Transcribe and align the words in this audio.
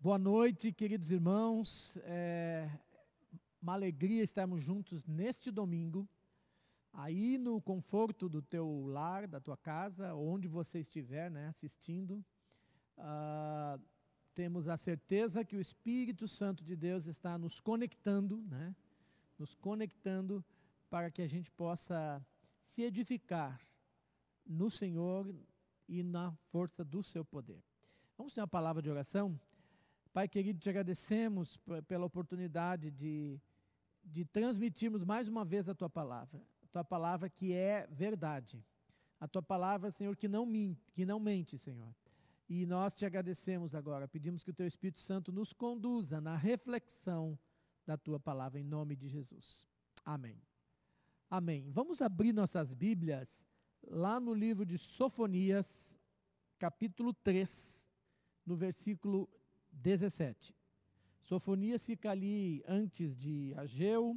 Boa 0.00 0.16
noite, 0.16 0.70
queridos 0.70 1.10
irmãos. 1.10 1.98
É 2.04 2.70
uma 3.60 3.72
alegria 3.72 4.22
estarmos 4.22 4.62
juntos 4.62 5.04
neste 5.04 5.50
domingo, 5.50 6.08
aí 6.92 7.36
no 7.36 7.60
conforto 7.60 8.28
do 8.28 8.40
teu 8.40 8.86
lar, 8.86 9.26
da 9.26 9.40
tua 9.40 9.56
casa, 9.56 10.14
onde 10.14 10.46
você 10.46 10.78
estiver, 10.78 11.28
né, 11.32 11.48
assistindo. 11.48 12.24
Uh, 12.96 13.82
temos 14.36 14.68
a 14.68 14.76
certeza 14.76 15.44
que 15.44 15.56
o 15.56 15.60
Espírito 15.60 16.28
Santo 16.28 16.62
de 16.62 16.76
Deus 16.76 17.06
está 17.06 17.36
nos 17.36 17.58
conectando, 17.58 18.40
né, 18.42 18.76
nos 19.36 19.52
conectando 19.56 20.44
para 20.88 21.10
que 21.10 21.22
a 21.22 21.26
gente 21.26 21.50
possa 21.50 22.24
se 22.68 22.82
edificar 22.82 23.60
no 24.46 24.70
Senhor 24.70 25.34
e 25.88 26.04
na 26.04 26.30
força 26.52 26.84
do 26.84 27.02
seu 27.02 27.24
poder. 27.24 27.60
Vamos 28.16 28.32
ter 28.32 28.40
uma 28.40 28.46
palavra 28.46 28.80
de 28.80 28.88
oração? 28.88 29.36
Pai 30.18 30.26
querido, 30.26 30.58
te 30.58 30.68
agradecemos 30.68 31.60
pela 31.86 32.04
oportunidade 32.04 32.90
de, 32.90 33.40
de 34.02 34.24
transmitirmos 34.24 35.04
mais 35.04 35.28
uma 35.28 35.44
vez 35.44 35.68
a 35.68 35.76
tua 35.76 35.88
palavra. 35.88 36.42
A 36.60 36.66
tua 36.66 36.82
palavra 36.82 37.30
que 37.30 37.54
é 37.54 37.86
verdade. 37.86 38.60
A 39.20 39.28
tua 39.28 39.44
palavra, 39.44 39.92
Senhor, 39.92 40.16
que 40.16 40.26
não, 40.26 40.44
mente, 40.44 40.90
que 40.90 41.06
não 41.06 41.20
mente, 41.20 41.56
Senhor. 41.56 41.94
E 42.48 42.66
nós 42.66 42.96
te 42.96 43.06
agradecemos 43.06 43.76
agora. 43.76 44.08
Pedimos 44.08 44.42
que 44.42 44.50
o 44.50 44.52
teu 44.52 44.66
Espírito 44.66 44.98
Santo 44.98 45.30
nos 45.30 45.52
conduza 45.52 46.20
na 46.20 46.36
reflexão 46.36 47.38
da 47.86 47.96
tua 47.96 48.18
palavra, 48.18 48.58
em 48.58 48.64
nome 48.64 48.96
de 48.96 49.06
Jesus. 49.06 49.68
Amém. 50.04 50.42
Amém. 51.30 51.70
Vamos 51.70 52.02
abrir 52.02 52.32
nossas 52.32 52.74
Bíblias 52.74 53.46
lá 53.86 54.18
no 54.18 54.34
livro 54.34 54.66
de 54.66 54.78
Sofonias, 54.78 55.96
capítulo 56.58 57.14
3, 57.14 57.86
no 58.44 58.56
versículo 58.56 59.28
17. 59.82 60.54
Sofonias 61.22 61.84
fica 61.84 62.10
ali 62.10 62.62
antes 62.66 63.16
de 63.16 63.52
Ageu, 63.56 64.16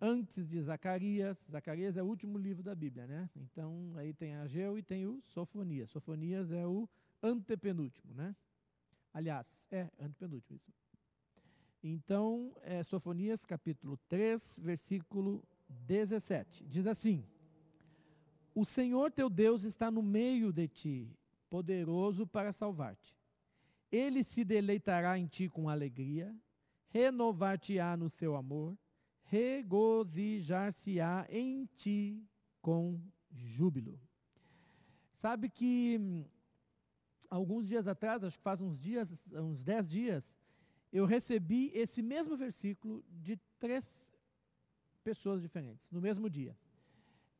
antes 0.00 0.48
de 0.48 0.60
Zacarias. 0.60 1.38
Zacarias 1.50 1.96
é 1.96 2.02
o 2.02 2.06
último 2.06 2.36
livro 2.36 2.62
da 2.62 2.74
Bíblia, 2.74 3.06
né? 3.06 3.30
Então 3.36 3.92
aí 3.96 4.12
tem 4.12 4.34
Ageu 4.34 4.76
e 4.76 4.82
tem 4.82 5.06
o 5.06 5.20
Sofonias. 5.20 5.90
Sofonias 5.90 6.50
é 6.50 6.66
o 6.66 6.88
antepenúltimo, 7.22 8.12
né? 8.14 8.34
Aliás, 9.14 9.46
é 9.70 9.88
antepenúltimo 10.00 10.56
isso. 10.56 10.82
Então, 11.84 12.54
é 12.62 12.82
Sofonias 12.84 13.44
capítulo 13.44 13.96
3, 14.08 14.60
versículo 14.62 15.42
17. 15.68 16.64
Diz 16.64 16.86
assim: 16.86 17.24
O 18.54 18.64
Senhor 18.64 19.10
teu 19.10 19.28
Deus 19.28 19.64
está 19.64 19.90
no 19.90 20.02
meio 20.02 20.52
de 20.52 20.68
ti, 20.68 21.10
poderoso 21.50 22.26
para 22.26 22.52
salvar-te. 22.52 23.21
Ele 23.92 24.24
se 24.24 24.42
deleitará 24.42 25.16
em 25.18 25.26
ti 25.26 25.48
com 25.48 25.68
alegria, 25.68 26.34
renovar-te-á 26.88 27.96
no 27.96 28.08
seu 28.08 28.34
amor, 28.34 28.76
regozijar-se-á 29.24 31.26
em 31.28 31.66
ti 31.76 32.24
com 32.60 32.98
júbilo. 33.30 34.00
Sabe 35.12 35.50
que 35.50 35.98
hum, 36.00 36.24
alguns 37.28 37.68
dias 37.68 37.86
atrás, 37.86 38.24
acho 38.24 38.38
que 38.38 38.42
faz 38.42 38.60
uns 38.60 38.80
dias, 38.80 39.14
uns 39.32 39.62
dez 39.62 39.88
dias, 39.88 40.24
eu 40.92 41.06
recebi 41.06 41.70
esse 41.74 42.02
mesmo 42.02 42.36
versículo 42.36 43.04
de 43.10 43.38
três 43.58 43.84
pessoas 45.04 45.40
diferentes, 45.40 45.90
no 45.90 46.00
mesmo 46.00 46.28
dia. 46.28 46.56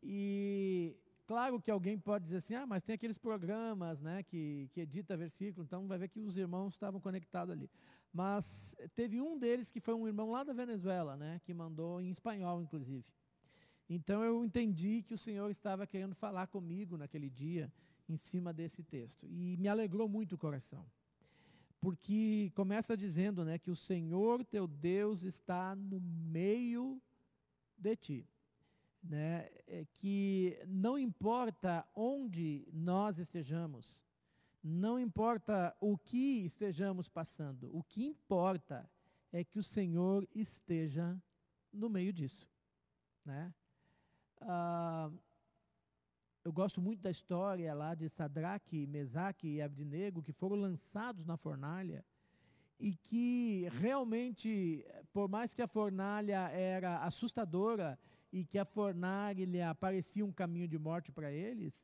E 0.02 0.96
Claro 1.26 1.60
que 1.60 1.70
alguém 1.70 1.98
pode 1.98 2.24
dizer 2.24 2.38
assim, 2.38 2.54
ah, 2.54 2.66
mas 2.66 2.82
tem 2.82 2.94
aqueles 2.94 3.16
programas 3.16 4.00
né, 4.00 4.22
que, 4.24 4.68
que 4.72 4.80
edita 4.80 5.16
versículo, 5.16 5.64
então 5.64 5.86
vai 5.86 5.96
ver 5.96 6.08
que 6.08 6.20
os 6.20 6.36
irmãos 6.36 6.74
estavam 6.74 7.00
conectados 7.00 7.52
ali. 7.52 7.70
Mas 8.12 8.74
teve 8.94 9.20
um 9.20 9.38
deles 9.38 9.70
que 9.70 9.80
foi 9.80 9.94
um 9.94 10.06
irmão 10.06 10.30
lá 10.30 10.42
da 10.42 10.52
Venezuela, 10.52 11.16
né, 11.16 11.40
que 11.44 11.54
mandou 11.54 12.00
em 12.00 12.10
espanhol, 12.10 12.60
inclusive. 12.60 13.04
Então 13.88 14.22
eu 14.24 14.44
entendi 14.44 15.02
que 15.02 15.14
o 15.14 15.18
Senhor 15.18 15.48
estava 15.50 15.86
querendo 15.86 16.14
falar 16.14 16.48
comigo 16.48 16.96
naquele 16.96 17.30
dia, 17.30 17.72
em 18.08 18.16
cima 18.16 18.52
desse 18.52 18.82
texto. 18.82 19.26
E 19.30 19.56
me 19.58 19.68
alegrou 19.68 20.08
muito 20.08 20.34
o 20.34 20.38
coração. 20.38 20.84
Porque 21.80 22.50
começa 22.54 22.96
dizendo 22.96 23.44
né, 23.44 23.58
que 23.58 23.70
o 23.70 23.76
Senhor 23.76 24.44
teu 24.44 24.66
Deus 24.66 25.22
está 25.22 25.74
no 25.74 26.00
meio 26.00 27.00
de 27.78 27.96
ti 27.96 28.31
né, 29.02 29.48
é 29.66 29.84
que 29.84 30.58
não 30.66 30.98
importa 30.98 31.86
onde 31.94 32.68
nós 32.72 33.18
estejamos, 33.18 34.04
não 34.62 34.98
importa 34.98 35.76
o 35.80 35.98
que 35.98 36.44
estejamos 36.44 37.08
passando, 37.08 37.68
o 37.76 37.82
que 37.82 38.04
importa 38.04 38.88
é 39.32 39.42
que 39.42 39.58
o 39.58 39.62
Senhor 39.62 40.28
esteja 40.34 41.20
no 41.72 41.88
meio 41.88 42.12
disso. 42.12 42.48
Né? 43.24 43.52
Ah, 44.40 45.10
eu 46.44 46.52
gosto 46.52 46.80
muito 46.80 47.00
da 47.00 47.10
história 47.10 47.72
lá 47.72 47.94
de 47.94 48.08
Sadraque, 48.08 48.86
Mesaque 48.86 49.48
e 49.48 49.62
Abdinego, 49.62 50.22
que 50.22 50.32
foram 50.32 50.56
lançados 50.56 51.24
na 51.24 51.36
fornalha, 51.36 52.04
e 52.78 52.96
que 52.96 53.68
realmente, 53.80 54.84
por 55.12 55.28
mais 55.28 55.54
que 55.54 55.62
a 55.62 55.68
fornalha 55.68 56.48
era 56.50 56.98
assustadora 57.04 57.98
e 58.32 58.44
que 58.44 58.58
a 58.58 58.64
fornalha 58.64 59.74
parecia 59.74 60.24
um 60.24 60.32
caminho 60.32 60.66
de 60.66 60.78
morte 60.78 61.12
para 61.12 61.30
eles, 61.30 61.74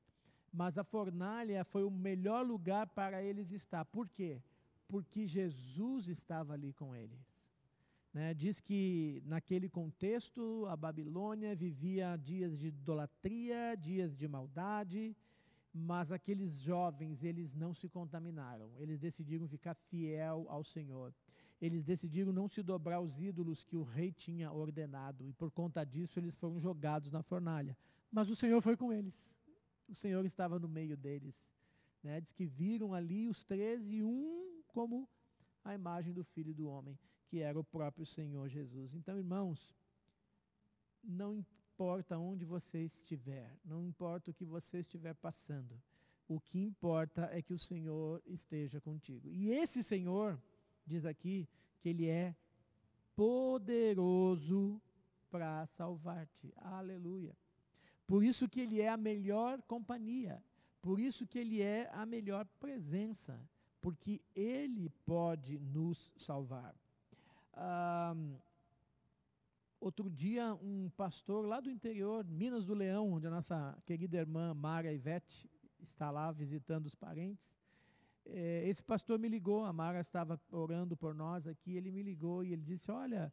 mas 0.52 0.78
a 0.78 0.84
fornalha 0.84 1.64
foi 1.64 1.84
o 1.84 1.90
melhor 1.90 2.44
lugar 2.44 2.86
para 2.86 3.22
eles 3.22 3.50
estar. 3.50 3.84
Por 3.84 4.08
quê? 4.08 4.40
Porque 4.88 5.26
Jesus 5.26 6.08
estava 6.08 6.54
ali 6.54 6.72
com 6.72 6.96
eles. 6.96 7.20
Né? 8.12 8.32
Diz 8.32 8.60
que 8.60 9.22
naquele 9.26 9.68
contexto 9.68 10.64
a 10.66 10.76
Babilônia 10.76 11.54
vivia 11.54 12.16
dias 12.16 12.58
de 12.58 12.68
idolatria, 12.68 13.76
dias 13.76 14.16
de 14.16 14.26
maldade, 14.26 15.14
mas 15.72 16.10
aqueles 16.10 16.58
jovens, 16.58 17.22
eles 17.22 17.54
não 17.54 17.74
se 17.74 17.88
contaminaram. 17.88 18.70
Eles 18.78 18.98
decidiram 18.98 19.46
ficar 19.46 19.74
fiel 19.74 20.46
ao 20.48 20.64
Senhor. 20.64 21.12
Eles 21.60 21.84
decidiram 21.84 22.32
não 22.32 22.48
se 22.48 22.62
dobrar 22.62 22.96
aos 22.96 23.18
ídolos 23.20 23.64
que 23.64 23.76
o 23.76 23.82
rei 23.82 24.12
tinha 24.12 24.52
ordenado. 24.52 25.26
E 25.26 25.32
por 25.32 25.50
conta 25.50 25.84
disso, 25.84 26.18
eles 26.18 26.36
foram 26.36 26.60
jogados 26.60 27.10
na 27.10 27.22
fornalha. 27.22 27.76
Mas 28.10 28.30
o 28.30 28.36
Senhor 28.36 28.62
foi 28.62 28.76
com 28.76 28.92
eles. 28.92 29.34
O 29.88 29.94
Senhor 29.94 30.24
estava 30.24 30.58
no 30.58 30.68
meio 30.68 30.96
deles. 30.96 31.34
Né? 32.02 32.20
Diz 32.20 32.32
que 32.32 32.46
viram 32.46 32.94
ali 32.94 33.28
os 33.28 33.42
treze, 33.44 34.02
um 34.02 34.62
como 34.68 35.08
a 35.64 35.74
imagem 35.74 36.12
do 36.12 36.24
Filho 36.24 36.54
do 36.54 36.68
Homem, 36.68 36.98
que 37.26 37.40
era 37.40 37.58
o 37.58 37.64
próprio 37.64 38.06
Senhor 38.06 38.48
Jesus. 38.48 38.94
Então, 38.94 39.18
irmãos, 39.18 39.74
não 41.02 41.34
importa 41.34 42.18
onde 42.18 42.44
você 42.44 42.84
estiver, 42.84 43.58
não 43.64 43.84
importa 43.84 44.30
o 44.30 44.34
que 44.34 44.44
você 44.44 44.78
estiver 44.78 45.14
passando, 45.14 45.80
o 46.26 46.40
que 46.40 46.60
importa 46.60 47.28
é 47.32 47.40
que 47.40 47.52
o 47.52 47.58
Senhor 47.58 48.22
esteja 48.26 48.80
contigo. 48.80 49.28
E 49.30 49.50
esse 49.50 49.82
Senhor, 49.82 50.40
diz 50.88 51.04
aqui, 51.04 51.48
que 51.80 51.88
Ele 51.90 52.06
é 52.06 52.34
poderoso 53.14 54.80
para 55.30 55.66
salvar-te. 55.66 56.52
Aleluia. 56.56 57.36
Por 58.06 58.24
isso 58.24 58.48
que 58.48 58.60
Ele 58.60 58.80
é 58.80 58.88
a 58.88 58.96
melhor 58.96 59.60
companhia, 59.62 60.42
por 60.80 60.98
isso 60.98 61.26
que 61.26 61.38
Ele 61.38 61.60
é 61.60 61.90
a 61.92 62.06
melhor 62.06 62.46
presença, 62.58 63.38
porque 63.80 64.20
Ele 64.34 64.88
pode 65.04 65.58
nos 65.58 66.14
salvar. 66.16 66.74
Outro 69.80 70.10
dia, 70.10 70.54
um 70.54 70.90
pastor 70.96 71.44
lá 71.44 71.60
do 71.60 71.70
interior, 71.70 72.24
Minas 72.24 72.64
do 72.64 72.74
Leão, 72.74 73.12
onde 73.12 73.26
a 73.26 73.30
nossa 73.30 73.78
querida 73.84 74.16
irmã 74.16 74.54
Mara 74.54 74.92
Ivete 74.92 75.48
está 75.80 76.10
lá 76.10 76.32
visitando 76.32 76.86
os 76.86 76.94
parentes, 76.94 77.52
esse 78.64 78.82
pastor 78.82 79.18
me 79.18 79.28
ligou, 79.28 79.64
a 79.64 79.72
Mara 79.72 80.00
estava 80.00 80.40
orando 80.50 80.96
por 80.96 81.14
nós 81.14 81.46
aqui, 81.46 81.76
ele 81.76 81.90
me 81.90 82.02
ligou 82.02 82.44
e 82.44 82.52
ele 82.52 82.62
disse, 82.62 82.90
olha, 82.90 83.32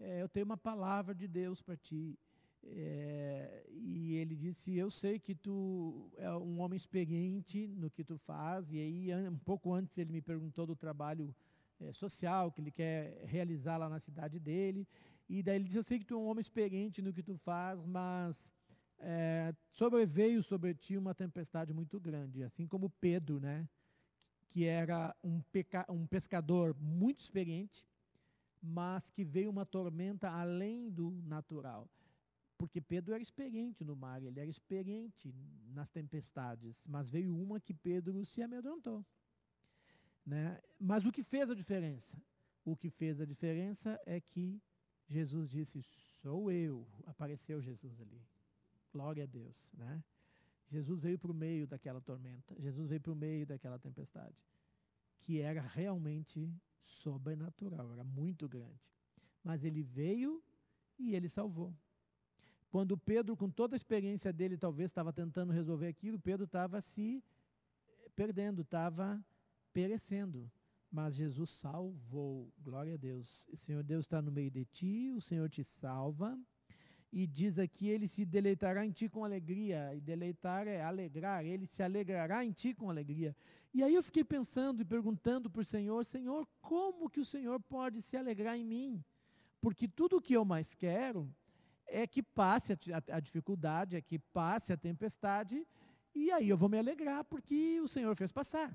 é, 0.00 0.22
eu 0.22 0.28
tenho 0.28 0.44
uma 0.44 0.56
palavra 0.56 1.14
de 1.14 1.28
Deus 1.28 1.62
para 1.62 1.76
ti. 1.76 2.18
É, 2.64 3.66
e 3.70 4.14
ele 4.14 4.36
disse, 4.36 4.76
eu 4.76 4.90
sei 4.90 5.18
que 5.18 5.34
tu 5.34 6.10
é 6.16 6.32
um 6.32 6.60
homem 6.60 6.76
experiente 6.76 7.66
no 7.66 7.90
que 7.90 8.04
tu 8.04 8.16
faz, 8.18 8.70
e 8.70 8.78
aí 8.78 9.28
um 9.28 9.38
pouco 9.38 9.72
antes 9.72 9.98
ele 9.98 10.12
me 10.12 10.22
perguntou 10.22 10.66
do 10.66 10.76
trabalho 10.76 11.34
é, 11.80 11.92
social 11.92 12.52
que 12.52 12.60
ele 12.60 12.70
quer 12.70 13.24
realizar 13.24 13.76
lá 13.76 13.88
na 13.88 13.98
cidade 13.98 14.38
dele. 14.38 14.86
E 15.28 15.42
daí 15.42 15.56
ele 15.56 15.64
disse, 15.64 15.78
eu 15.78 15.82
sei 15.82 15.98
que 15.98 16.04
tu 16.04 16.14
é 16.14 16.16
um 16.16 16.26
homem 16.26 16.40
experiente 16.40 17.00
no 17.00 17.12
que 17.12 17.22
tu 17.22 17.36
faz, 17.36 17.84
mas 17.84 18.52
é, 18.98 19.54
sobreveio 19.70 20.42
sobre 20.42 20.74
ti 20.74 20.96
uma 20.96 21.14
tempestade 21.14 21.72
muito 21.72 21.98
grande, 21.98 22.42
assim 22.42 22.66
como 22.66 22.90
Pedro, 22.90 23.40
né? 23.40 23.68
Que 24.52 24.66
era 24.66 25.16
um, 25.24 25.40
peca, 25.40 25.86
um 25.88 26.06
pescador 26.06 26.76
muito 26.78 27.20
experiente, 27.20 27.86
mas 28.62 29.10
que 29.10 29.24
veio 29.24 29.50
uma 29.50 29.64
tormenta 29.64 30.28
além 30.30 30.90
do 30.90 31.10
natural. 31.24 31.88
Porque 32.58 32.78
Pedro 32.78 33.14
era 33.14 33.22
experiente 33.22 33.82
no 33.82 33.96
mar, 33.96 34.22
ele 34.22 34.38
era 34.38 34.48
experiente 34.48 35.34
nas 35.72 35.90
tempestades, 35.90 36.84
mas 36.86 37.08
veio 37.08 37.34
uma 37.34 37.58
que 37.58 37.72
Pedro 37.72 38.22
se 38.26 38.42
amedrontou. 38.42 39.04
Né? 40.24 40.60
Mas 40.78 41.06
o 41.06 41.10
que 41.10 41.22
fez 41.22 41.48
a 41.50 41.54
diferença? 41.54 42.14
O 42.62 42.76
que 42.76 42.90
fez 42.90 43.22
a 43.22 43.24
diferença 43.24 43.98
é 44.04 44.20
que 44.20 44.60
Jesus 45.08 45.48
disse: 45.48 45.82
Sou 46.20 46.52
eu. 46.52 46.86
Apareceu 47.06 47.60
Jesus 47.60 47.98
ali. 48.00 48.22
Glória 48.92 49.24
a 49.24 49.26
Deus. 49.26 49.70
Né? 49.72 50.04
Jesus 50.72 51.00
veio 51.00 51.18
para 51.18 51.30
o 51.30 51.34
meio 51.34 51.66
daquela 51.66 52.00
tormenta. 52.00 52.58
Jesus 52.58 52.88
veio 52.88 53.00
para 53.00 53.12
o 53.12 53.14
meio 53.14 53.44
daquela 53.46 53.78
tempestade. 53.78 54.34
Que 55.20 55.38
era 55.38 55.60
realmente 55.60 56.50
sobrenatural, 56.82 57.92
era 57.92 58.02
muito 58.02 58.48
grande. 58.48 58.90
Mas 59.44 59.64
ele 59.64 59.82
veio 59.82 60.42
e 60.98 61.14
ele 61.14 61.28
salvou. 61.28 61.74
Quando 62.70 62.96
Pedro, 62.96 63.36
com 63.36 63.50
toda 63.50 63.76
a 63.76 63.76
experiência 63.76 64.32
dele, 64.32 64.56
talvez 64.56 64.90
estava 64.90 65.12
tentando 65.12 65.52
resolver 65.52 65.88
aquilo, 65.88 66.18
Pedro 66.18 66.46
estava 66.46 66.80
se 66.80 67.22
perdendo, 68.16 68.62
estava 68.62 69.22
perecendo. 69.74 70.50
Mas 70.90 71.14
Jesus 71.14 71.50
salvou. 71.50 72.50
Glória 72.58 72.94
a 72.94 72.96
Deus. 72.96 73.46
O 73.48 73.58
Senhor 73.58 73.82
Deus 73.82 74.06
está 74.06 74.22
no 74.22 74.32
meio 74.32 74.50
de 74.50 74.64
ti, 74.64 75.12
o 75.14 75.20
Senhor 75.20 75.50
te 75.50 75.62
salva. 75.62 76.38
E 77.12 77.26
diz 77.26 77.58
aqui, 77.58 77.88
ele 77.88 78.08
se 78.08 78.24
deleitará 78.24 78.86
em 78.86 78.90
ti 78.90 79.06
com 79.06 79.22
alegria. 79.22 79.94
E 79.94 80.00
deleitar 80.00 80.66
é 80.66 80.82
alegrar, 80.82 81.44
ele 81.44 81.66
se 81.66 81.82
alegrará 81.82 82.42
em 82.42 82.52
ti 82.52 82.72
com 82.72 82.88
alegria. 82.88 83.36
E 83.74 83.82
aí 83.82 83.94
eu 83.94 84.02
fiquei 84.02 84.24
pensando 84.24 84.80
e 84.80 84.84
perguntando 84.84 85.50
para 85.50 85.60
o 85.60 85.64
Senhor, 85.64 86.02
Senhor, 86.04 86.48
como 86.60 87.10
que 87.10 87.20
o 87.20 87.24
Senhor 87.24 87.60
pode 87.60 88.00
se 88.00 88.16
alegrar 88.16 88.56
em 88.56 88.64
mim? 88.64 89.04
Porque 89.60 89.86
tudo 89.86 90.16
o 90.16 90.22
que 90.22 90.34
eu 90.34 90.44
mais 90.44 90.74
quero 90.74 91.30
é 91.86 92.06
que 92.06 92.22
passe 92.22 92.72
a, 92.72 92.76
a, 92.76 93.16
a 93.16 93.20
dificuldade, 93.20 93.96
é 93.96 94.00
que 94.00 94.18
passe 94.18 94.72
a 94.72 94.76
tempestade, 94.76 95.66
e 96.14 96.30
aí 96.30 96.48
eu 96.48 96.56
vou 96.56 96.68
me 96.68 96.78
alegrar 96.78 97.24
porque 97.24 97.78
o 97.80 97.88
Senhor 97.88 98.16
fez 98.16 98.32
passar. 98.32 98.74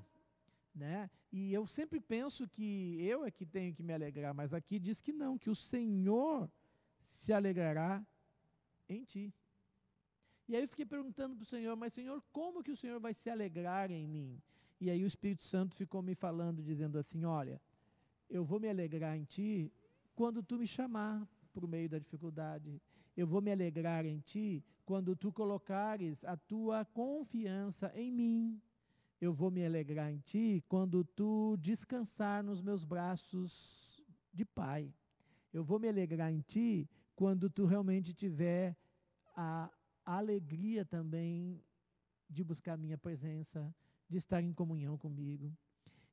Né? 0.74 1.10
E 1.32 1.52
eu 1.52 1.66
sempre 1.66 2.00
penso 2.00 2.48
que 2.48 2.96
eu 3.00 3.24
é 3.24 3.30
que 3.32 3.44
tenho 3.44 3.74
que 3.74 3.82
me 3.82 3.92
alegrar, 3.92 4.32
mas 4.32 4.54
aqui 4.54 4.78
diz 4.78 5.00
que 5.00 5.12
não, 5.12 5.36
que 5.36 5.50
o 5.50 5.56
Senhor 5.56 6.48
se 7.08 7.32
alegrará 7.32 8.04
em 8.88 9.04
ti. 9.04 9.32
E 10.48 10.56
aí 10.56 10.62
eu 10.62 10.68
fiquei 10.68 10.86
perguntando 10.86 11.36
para 11.36 11.42
o 11.42 11.46
Senhor, 11.46 11.76
mas 11.76 11.92
Senhor, 11.92 12.22
como 12.32 12.62
que 12.62 12.70
o 12.70 12.76
Senhor 12.76 12.98
vai 12.98 13.12
se 13.12 13.28
alegrar 13.28 13.90
em 13.90 14.06
mim? 14.06 14.40
E 14.80 14.90
aí 14.90 15.02
o 15.04 15.06
Espírito 15.06 15.42
Santo 15.42 15.74
ficou 15.74 16.00
me 16.00 16.14
falando, 16.14 16.62
dizendo 16.62 16.98
assim: 16.98 17.24
Olha, 17.24 17.60
eu 18.30 18.44
vou 18.44 18.58
me 18.58 18.68
alegrar 18.68 19.16
em 19.16 19.24
ti 19.24 19.72
quando 20.14 20.42
tu 20.42 20.56
me 20.56 20.66
chamar 20.66 21.26
para 21.52 21.64
o 21.64 21.68
meio 21.68 21.88
da 21.88 21.98
dificuldade. 21.98 22.80
Eu 23.16 23.26
vou 23.26 23.42
me 23.42 23.50
alegrar 23.50 24.06
em 24.06 24.20
ti 24.20 24.64
quando 24.86 25.14
tu 25.14 25.32
colocares 25.32 26.24
a 26.24 26.36
tua 26.36 26.84
confiança 26.84 27.92
em 27.94 28.10
mim. 28.10 28.62
Eu 29.20 29.34
vou 29.34 29.50
me 29.50 29.66
alegrar 29.66 30.10
em 30.12 30.18
ti 30.18 30.62
quando 30.68 31.04
tu 31.04 31.56
descansar 31.58 32.42
nos 32.42 32.62
meus 32.62 32.84
braços 32.84 34.02
de 34.32 34.44
pai. 34.44 34.94
Eu 35.52 35.64
vou 35.64 35.78
me 35.80 35.88
alegrar 35.88 36.32
em 36.32 36.40
ti 36.40 36.88
quando 37.18 37.50
tu 37.50 37.66
realmente 37.66 38.14
tiver 38.14 38.76
a 39.34 39.68
alegria 40.04 40.84
também 40.84 41.60
de 42.30 42.44
buscar 42.44 42.74
a 42.74 42.76
minha 42.76 42.96
presença, 42.96 43.74
de 44.08 44.18
estar 44.18 44.40
em 44.40 44.52
comunhão 44.52 44.96
comigo. 44.96 45.52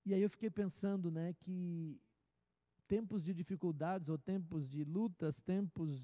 E 0.04 0.16
aí 0.16 0.22
eu 0.24 0.30
fiquei 0.32 0.50
pensando, 0.50 1.12
né, 1.12 1.32
que 1.34 2.02
tempos 2.88 3.24
de 3.24 3.36
dificuldades 3.36 4.10
ou 4.10 4.18
tempos 4.18 4.68
de 4.68 4.84
lutas, 4.84 5.40
tempos 5.42 6.04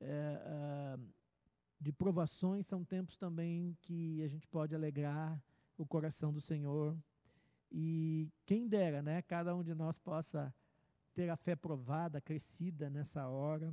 é, 0.00 0.98
de 1.78 1.92
provações 1.92 2.66
são 2.66 2.84
tempos 2.84 3.16
também 3.16 3.78
que 3.80 4.24
a 4.24 4.26
gente 4.26 4.48
pode 4.48 4.74
alegrar 4.74 5.40
o 5.78 5.86
coração 5.86 6.32
do 6.32 6.40
Senhor. 6.40 6.98
E 7.70 8.28
quem 8.44 8.66
dera, 8.66 9.02
né, 9.02 9.22
cada 9.22 9.54
um 9.54 9.62
de 9.62 9.72
nós 9.72 10.00
possa 10.00 10.52
ter 11.14 11.30
a 11.30 11.36
fé 11.36 11.54
provada, 11.54 12.20
crescida 12.20 12.90
nessa 12.90 13.28
hora. 13.28 13.72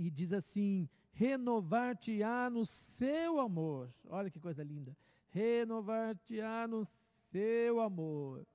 E 0.00 0.08
diz 0.10 0.32
assim: 0.32 0.88
renovar-te-á 1.10 2.48
no 2.48 2.64
seu 2.64 3.40
amor. 3.40 3.92
Olha 4.08 4.30
que 4.30 4.38
coisa 4.38 4.62
linda. 4.62 4.96
Renovar-te-á 5.30 6.68
no 6.68 6.86
seu 7.32 7.80
amor. 7.80 8.46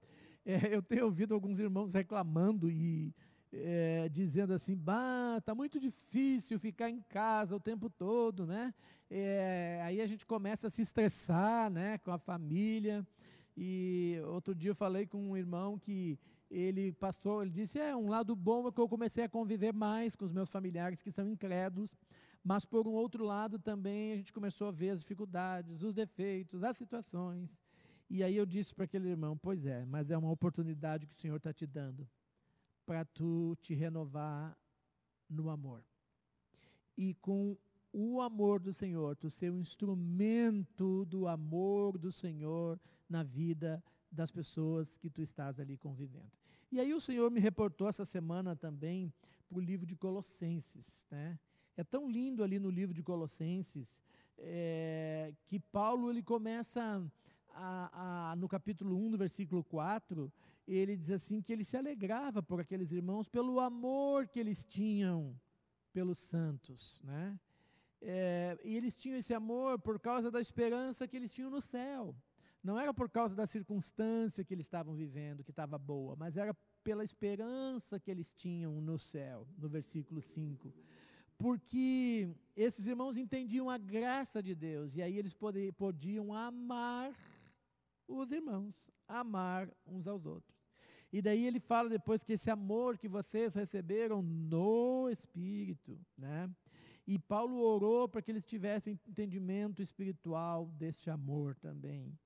É, 0.45 0.73
eu 0.73 0.81
tenho 0.81 1.03
ouvido 1.03 1.33
alguns 1.33 1.59
irmãos 1.59 1.91
reclamando 1.91 2.71
e 2.71 3.13
é, 3.51 4.07
dizendo 4.09 4.53
assim, 4.53 4.73
bah, 4.73 5.41
tá 5.45 5.53
muito 5.53 5.81
difícil 5.81 6.57
ficar 6.57 6.89
em 6.89 7.01
casa 7.01 7.57
o 7.57 7.59
tempo 7.59 7.89
todo, 7.89 8.47
né? 8.47 8.73
É, 9.09 9.81
aí 9.83 9.99
a 9.99 10.07
gente 10.07 10.25
começa 10.25 10.67
a 10.67 10.69
se 10.69 10.81
estressar, 10.81 11.69
né, 11.69 11.97
com 11.97 12.11
a 12.11 12.17
família. 12.17 13.05
E 13.55 14.19
outro 14.25 14.55
dia 14.55 14.71
eu 14.71 14.75
falei 14.75 15.05
com 15.05 15.29
um 15.29 15.37
irmão 15.37 15.77
que 15.77 16.17
ele 16.49 16.91
passou, 16.93 17.41
ele 17.41 17.51
disse, 17.51 17.79
é, 17.79 17.95
um 17.95 18.09
lado 18.09 18.35
bom 18.35 18.67
é 18.67 18.71
que 18.71 18.79
eu 18.79 18.87
comecei 18.87 19.23
a 19.23 19.29
conviver 19.29 19.73
mais 19.73 20.15
com 20.15 20.25
os 20.25 20.31
meus 20.31 20.49
familiares 20.49 21.01
que 21.01 21.11
são 21.11 21.27
incrédulos, 21.27 21.95
mas 22.43 22.65
por 22.65 22.87
um 22.87 22.91
outro 22.91 23.23
lado 23.23 23.57
também 23.57 24.13
a 24.13 24.17
gente 24.17 24.33
começou 24.33 24.67
a 24.67 24.71
ver 24.71 24.91
as 24.91 24.99
dificuldades, 24.99 25.81
os 25.81 25.93
defeitos, 25.93 26.63
as 26.63 26.77
situações. 26.77 27.49
E 28.09 28.23
aí 28.23 28.35
eu 28.35 28.45
disse 28.45 28.73
para 28.73 28.85
aquele 28.85 29.09
irmão, 29.09 29.37
pois 29.37 29.65
é, 29.65 29.85
mas 29.85 30.11
é 30.11 30.17
uma 30.17 30.29
oportunidade 30.29 31.07
que 31.07 31.13
o 31.13 31.17
Senhor 31.17 31.37
está 31.37 31.51
te 31.51 31.65
dando 31.65 32.07
para 32.85 33.05
tu 33.05 33.55
te 33.61 33.73
renovar 33.73 34.55
no 35.29 35.49
amor. 35.49 35.83
E 36.97 37.15
com 37.15 37.57
o 37.91 38.21
amor 38.21 38.59
do 38.59 38.73
Senhor, 38.73 39.15
tu 39.15 39.29
ser 39.29 39.51
um 39.51 39.59
instrumento 39.59 41.05
do 41.05 41.27
amor 41.27 41.97
do 41.97 42.11
Senhor 42.11 42.79
na 43.09 43.23
vida 43.23 43.83
das 44.11 44.31
pessoas 44.31 44.97
que 44.97 45.09
tu 45.09 45.21
estás 45.21 45.59
ali 45.59 45.77
convivendo. 45.77 46.31
E 46.71 46.79
aí 46.79 46.93
o 46.93 47.01
Senhor 47.01 47.29
me 47.29 47.39
reportou 47.39 47.87
essa 47.87 48.05
semana 48.05 48.55
também 48.55 49.11
para 49.47 49.57
o 49.57 49.61
livro 49.61 49.85
de 49.85 49.95
Colossenses. 49.95 51.07
Né? 51.09 51.39
É 51.75 51.83
tão 51.83 52.09
lindo 52.09 52.43
ali 52.43 52.59
no 52.59 52.69
livro 52.69 52.93
de 52.93 53.03
Colossenses 53.03 53.95
é, 54.37 55.33
que 55.45 55.59
Paulo 55.59 56.09
ele 56.09 56.23
começa 56.23 57.03
a, 57.53 58.31
a, 58.31 58.35
no 58.35 58.47
capítulo 58.47 58.97
1, 58.97 59.09
no 59.11 59.17
versículo 59.17 59.63
4, 59.63 60.31
ele 60.67 60.95
diz 60.95 61.11
assim 61.11 61.41
que 61.41 61.51
ele 61.53 61.63
se 61.63 61.77
alegrava 61.77 62.41
por 62.41 62.59
aqueles 62.59 62.91
irmãos 62.91 63.27
pelo 63.27 63.59
amor 63.59 64.27
que 64.27 64.39
eles 64.39 64.65
tinham 64.65 65.39
pelos 65.91 66.17
santos, 66.17 66.99
né? 67.03 67.39
É, 68.01 68.57
e 68.65 68.75
eles 68.75 68.97
tinham 68.97 69.17
esse 69.17 69.33
amor 69.33 69.79
por 69.79 69.97
causa 69.97 70.29
da 70.29 70.41
esperança 70.41 71.07
que 71.07 71.15
eles 71.15 71.31
tinham 71.31 71.49
no 71.49 71.61
céu. 71.61 72.13
Não 72.63 72.79
era 72.79 72.93
por 72.93 73.09
causa 73.09 73.35
da 73.35 73.45
circunstância 73.45 74.43
que 74.43 74.53
eles 74.53 74.65
estavam 74.65 74.95
vivendo, 74.95 75.43
que 75.43 75.51
estava 75.51 75.77
boa, 75.77 76.15
mas 76.15 76.37
era 76.37 76.55
pela 76.83 77.03
esperança 77.03 77.99
que 77.99 78.09
eles 78.09 78.33
tinham 78.33 78.79
no 78.79 78.97
céu, 78.97 79.47
no 79.57 79.67
versículo 79.67 80.21
5 80.21 80.73
porque 81.43 82.29
esses 82.55 82.87
irmãos 82.87 83.17
entendiam 83.17 83.69
a 83.69 83.77
graça 83.77 84.41
de 84.41 84.55
Deus, 84.55 84.95
e 84.95 85.01
aí 85.01 85.17
eles 85.17 85.35
podiam 85.77 86.33
amar 86.33 87.13
os 88.07 88.31
irmãos, 88.31 88.89
amar 89.07 89.69
uns 89.85 90.07
aos 90.07 90.25
outros. 90.25 90.57
E 91.11 91.21
daí 91.21 91.45
ele 91.45 91.59
fala 91.59 91.89
depois 91.89 92.23
que 92.23 92.33
esse 92.33 92.49
amor 92.49 92.97
que 92.97 93.09
vocês 93.09 93.53
receberam 93.53 94.21
no 94.21 95.09
Espírito, 95.09 95.99
né? 96.17 96.49
E 97.05 97.19
Paulo 97.19 97.57
orou 97.57 98.07
para 98.07 98.21
que 98.21 98.31
eles 98.31 98.45
tivessem 98.45 98.97
entendimento 99.05 99.81
espiritual 99.81 100.67
deste 100.77 101.09
amor 101.09 101.55
também. 101.57 102.17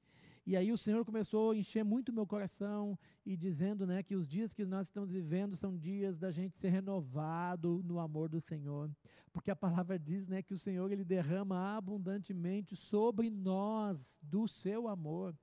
E 0.47 0.55
aí 0.55 0.71
o 0.71 0.77
Senhor 0.77 1.03
começou 1.03 1.51
a 1.51 1.57
encher 1.57 1.83
muito 1.83 2.13
meu 2.13 2.25
coração 2.25 2.97
e 3.25 3.35
dizendo, 3.35 3.85
né, 3.85 4.01
que 4.01 4.15
os 4.15 4.25
dias 4.25 4.53
que 4.53 4.63
nós 4.63 4.87
estamos 4.87 5.11
vivendo 5.11 5.57
são 5.57 5.75
dias 5.77 6.17
da 6.17 6.31
gente 6.31 6.55
ser 6.55 6.69
renovado 6.69 7.83
no 7.83 7.99
amor 7.99 8.29
do 8.29 8.39
Senhor, 8.39 8.89
porque 9.33 9.51
a 9.51 9.55
palavra 9.57 9.99
diz, 9.99 10.25
né, 10.25 10.41
que 10.41 10.53
o 10.53 10.57
Senhor 10.57 10.89
ele 10.89 11.03
derrama 11.03 11.75
abundantemente 11.75 12.77
sobre 12.77 13.29
nós 13.29 14.17
do 14.23 14.47
seu 14.47 14.87
amor. 14.87 15.35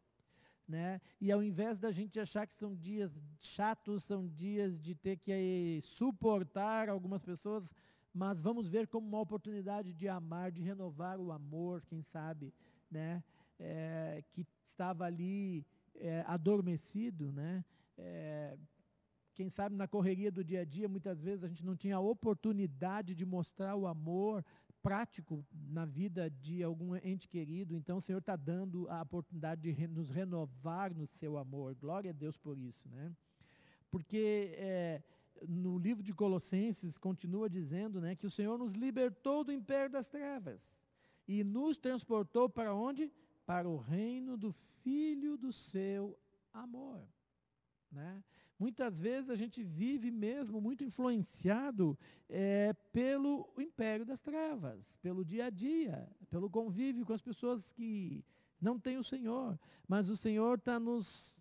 Né? 0.66 1.02
E 1.20 1.30
ao 1.30 1.42
invés 1.42 1.78
da 1.78 1.90
gente 1.90 2.18
achar 2.18 2.46
que 2.46 2.54
são 2.54 2.74
dias 2.74 3.12
chatos, 3.38 4.04
são 4.04 4.26
dias 4.26 4.80
de 4.80 4.94
ter 4.94 5.18
que 5.18 5.80
suportar 5.82 6.88
algumas 6.88 7.22
pessoas, 7.22 7.68
mas 8.10 8.40
vamos 8.40 8.70
ver 8.70 8.86
como 8.86 9.06
uma 9.06 9.20
oportunidade 9.20 9.92
de 9.92 10.08
amar, 10.08 10.50
de 10.50 10.62
renovar 10.62 11.20
o 11.20 11.30
amor, 11.30 11.82
quem 11.82 12.00
sabe, 12.00 12.54
né? 12.90 13.22
É, 13.56 14.24
que 14.32 14.44
estava 14.74 15.04
ali 15.04 15.64
é, 15.94 16.24
adormecido, 16.26 17.32
né? 17.32 17.64
É, 17.96 18.58
quem 19.34 19.48
sabe 19.48 19.74
na 19.74 19.88
correria 19.88 20.30
do 20.30 20.44
dia 20.44 20.60
a 20.60 20.64
dia, 20.64 20.88
muitas 20.88 21.20
vezes 21.20 21.42
a 21.42 21.48
gente 21.48 21.64
não 21.64 21.76
tinha 21.76 21.96
a 21.96 22.00
oportunidade 22.00 23.14
de 23.14 23.24
mostrar 23.24 23.74
o 23.74 23.86
amor 23.86 24.44
prático 24.82 25.44
na 25.52 25.84
vida 25.84 26.28
de 26.28 26.62
algum 26.62 26.94
ente 26.96 27.26
querido, 27.26 27.74
então 27.74 27.96
o 27.96 28.02
Senhor 28.02 28.18
está 28.18 28.36
dando 28.36 28.88
a 28.90 29.00
oportunidade 29.02 29.72
de 29.72 29.86
nos 29.88 30.10
renovar 30.10 30.94
no 30.94 31.06
seu 31.06 31.38
amor. 31.38 31.74
Glória 31.74 32.10
a 32.10 32.14
Deus 32.14 32.36
por 32.36 32.58
isso, 32.58 32.88
né? 32.88 33.10
Porque 33.90 34.54
é, 34.56 35.02
no 35.48 35.78
livro 35.78 36.02
de 36.02 36.12
Colossenses 36.12 36.98
continua 36.98 37.48
dizendo, 37.48 38.00
né, 38.00 38.14
que 38.14 38.26
o 38.26 38.30
Senhor 38.30 38.58
nos 38.58 38.74
libertou 38.74 39.42
do 39.42 39.52
império 39.52 39.90
das 39.90 40.08
trevas 40.08 40.60
e 41.26 41.42
nos 41.42 41.78
transportou 41.78 42.48
para 42.48 42.74
onde? 42.74 43.10
Para 43.46 43.68
o 43.68 43.76
reino 43.76 44.36
do 44.36 44.52
Filho 44.52 45.36
do 45.36 45.52
seu 45.52 46.18
amor. 46.52 47.06
Né? 47.90 48.22
Muitas 48.58 48.98
vezes 49.00 49.30
a 49.30 49.34
gente 49.34 49.62
vive 49.62 50.10
mesmo 50.10 50.60
muito 50.60 50.84
influenciado 50.84 51.98
é, 52.28 52.72
pelo 52.92 53.52
império 53.58 54.06
das 54.06 54.20
trevas, 54.20 54.96
pelo 54.98 55.24
dia 55.24 55.46
a 55.46 55.50
dia, 55.50 56.08
pelo 56.30 56.48
convívio 56.48 57.04
com 57.04 57.12
as 57.12 57.20
pessoas 57.20 57.72
que 57.72 58.24
não 58.60 58.78
têm 58.78 58.96
o 58.96 59.04
Senhor. 59.04 59.58
Mas 59.86 60.08
o 60.08 60.16
Senhor 60.16 60.58
está 60.58 60.78
nos 60.78 61.36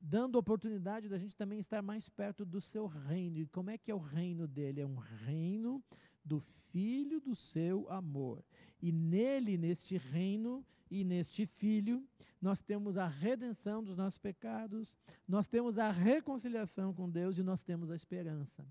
dando 0.00 0.36
oportunidade 0.36 1.08
da 1.08 1.18
gente 1.18 1.36
também 1.36 1.58
estar 1.58 1.82
mais 1.82 2.08
perto 2.08 2.44
do 2.44 2.60
seu 2.60 2.86
reino. 2.86 3.38
E 3.38 3.46
como 3.46 3.70
é 3.70 3.78
que 3.78 3.90
é 3.90 3.94
o 3.94 3.98
reino 3.98 4.46
dele? 4.46 4.80
É 4.80 4.86
um 4.86 4.98
reino 4.98 5.82
do 6.24 6.40
Filho 6.40 7.20
do 7.20 7.34
seu 7.34 7.88
amor. 7.90 8.44
E 8.82 8.92
nele, 8.92 9.56
neste 9.56 9.96
reino 9.96 10.64
e 10.90 11.04
neste 11.04 11.46
Filho, 11.46 12.06
nós 12.40 12.62
temos 12.62 12.96
a 12.96 13.06
redenção 13.06 13.82
dos 13.82 13.96
nossos 13.96 14.18
pecados, 14.18 14.96
nós 15.26 15.48
temos 15.48 15.78
a 15.78 15.90
reconciliação 15.90 16.92
com 16.92 17.10
Deus 17.10 17.38
e 17.38 17.42
nós 17.42 17.64
temos 17.64 17.90
a 17.90 17.96
esperança. 17.96 18.64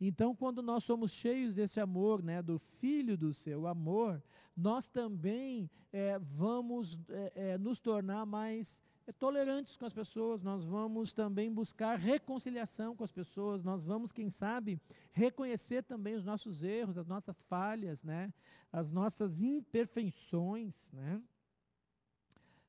Então, 0.00 0.34
quando 0.34 0.60
nós 0.62 0.82
somos 0.82 1.12
cheios 1.12 1.54
desse 1.54 1.78
amor, 1.80 2.22
né, 2.22 2.42
do 2.42 2.58
Filho 2.58 3.16
do 3.16 3.32
seu 3.32 3.66
amor, 3.66 4.22
nós 4.56 4.88
também 4.88 5.70
é, 5.92 6.18
vamos 6.18 7.00
é, 7.08 7.32
é, 7.34 7.58
nos 7.58 7.80
tornar 7.80 8.26
mais 8.26 8.78
tolerantes 9.18 9.76
com 9.76 9.84
as 9.84 9.92
pessoas, 9.92 10.42
nós 10.42 10.64
vamos 10.64 11.12
também 11.12 11.52
buscar 11.52 11.98
reconciliação 11.98 12.94
com 12.94 13.02
as 13.02 13.10
pessoas, 13.10 13.62
nós 13.62 13.84
vamos, 13.84 14.12
quem 14.12 14.28
sabe, 14.28 14.80
reconhecer 15.12 15.82
também 15.82 16.14
os 16.14 16.24
nossos 16.24 16.62
erros, 16.62 16.98
as 16.98 17.06
nossas 17.06 17.42
falhas, 17.44 18.02
né? 18.02 18.32
as 18.72 18.90
nossas 18.90 19.40
imperfeições. 19.40 20.74
Né? 20.92 21.20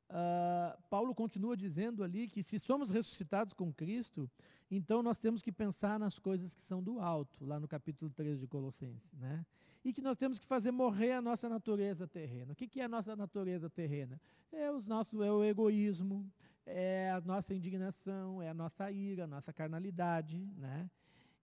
Uh, 0.10 0.80
Paulo 0.90 1.16
continua 1.16 1.58
dizendo 1.58 2.04
ali 2.04 2.28
que 2.28 2.44
se 2.44 2.60
somos 2.60 2.90
ressuscitados 2.90 3.54
com 3.54 3.74
Cristo, 3.74 4.30
então 4.70 5.02
nós 5.02 5.18
temos 5.18 5.42
que 5.42 5.52
pensar 5.52 5.98
nas 6.00 6.20
coisas 6.20 6.54
que 6.54 6.62
são 6.62 6.84
do 6.84 7.00
alto, 7.00 7.44
lá 7.46 7.60
no 7.60 7.68
capítulo 7.68 8.12
3 8.12 8.40
de 8.40 8.48
Colossenses. 8.48 9.12
Né? 9.14 9.44
e 9.84 9.92
que 9.92 10.02
nós 10.02 10.18
temos 10.18 10.40
que 10.40 10.48
fazer 10.48 10.72
morrer 10.72 11.12
a 11.12 11.22
nossa 11.22 11.50
natureza 11.50 12.08
terrena. 12.08 12.54
O 12.54 12.56
que, 12.56 12.68
que 12.68 12.80
é 12.80 12.86
a 12.86 12.90
nossa 12.90 13.16
natureza 13.16 13.70
terrena? 13.70 14.20
É, 14.52 14.72
os 14.72 14.86
nossos, 14.86 15.20
é 15.22 15.32
o 15.32 15.44
egoísmo, 15.44 16.32
é 16.66 17.12
a 17.12 17.20
nossa 17.20 17.54
indignação, 17.54 18.42
é 18.42 18.50
a 18.50 18.54
nossa 18.54 18.90
ira, 18.92 19.26
a 19.26 19.28
nossa 19.28 19.52
carnalidade. 19.52 20.38
Né? 20.58 20.90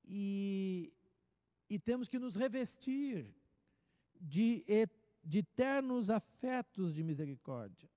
E, 0.06 0.90
e 1.68 1.78
temos 1.78 2.08
que 2.08 2.18
nos 2.18 2.34
revestir 2.34 3.26
de, 4.18 4.64
de 5.22 5.38
eternos 5.38 6.08
afetos 6.08 6.94
de 6.94 7.02
misericórdia, 7.02 7.90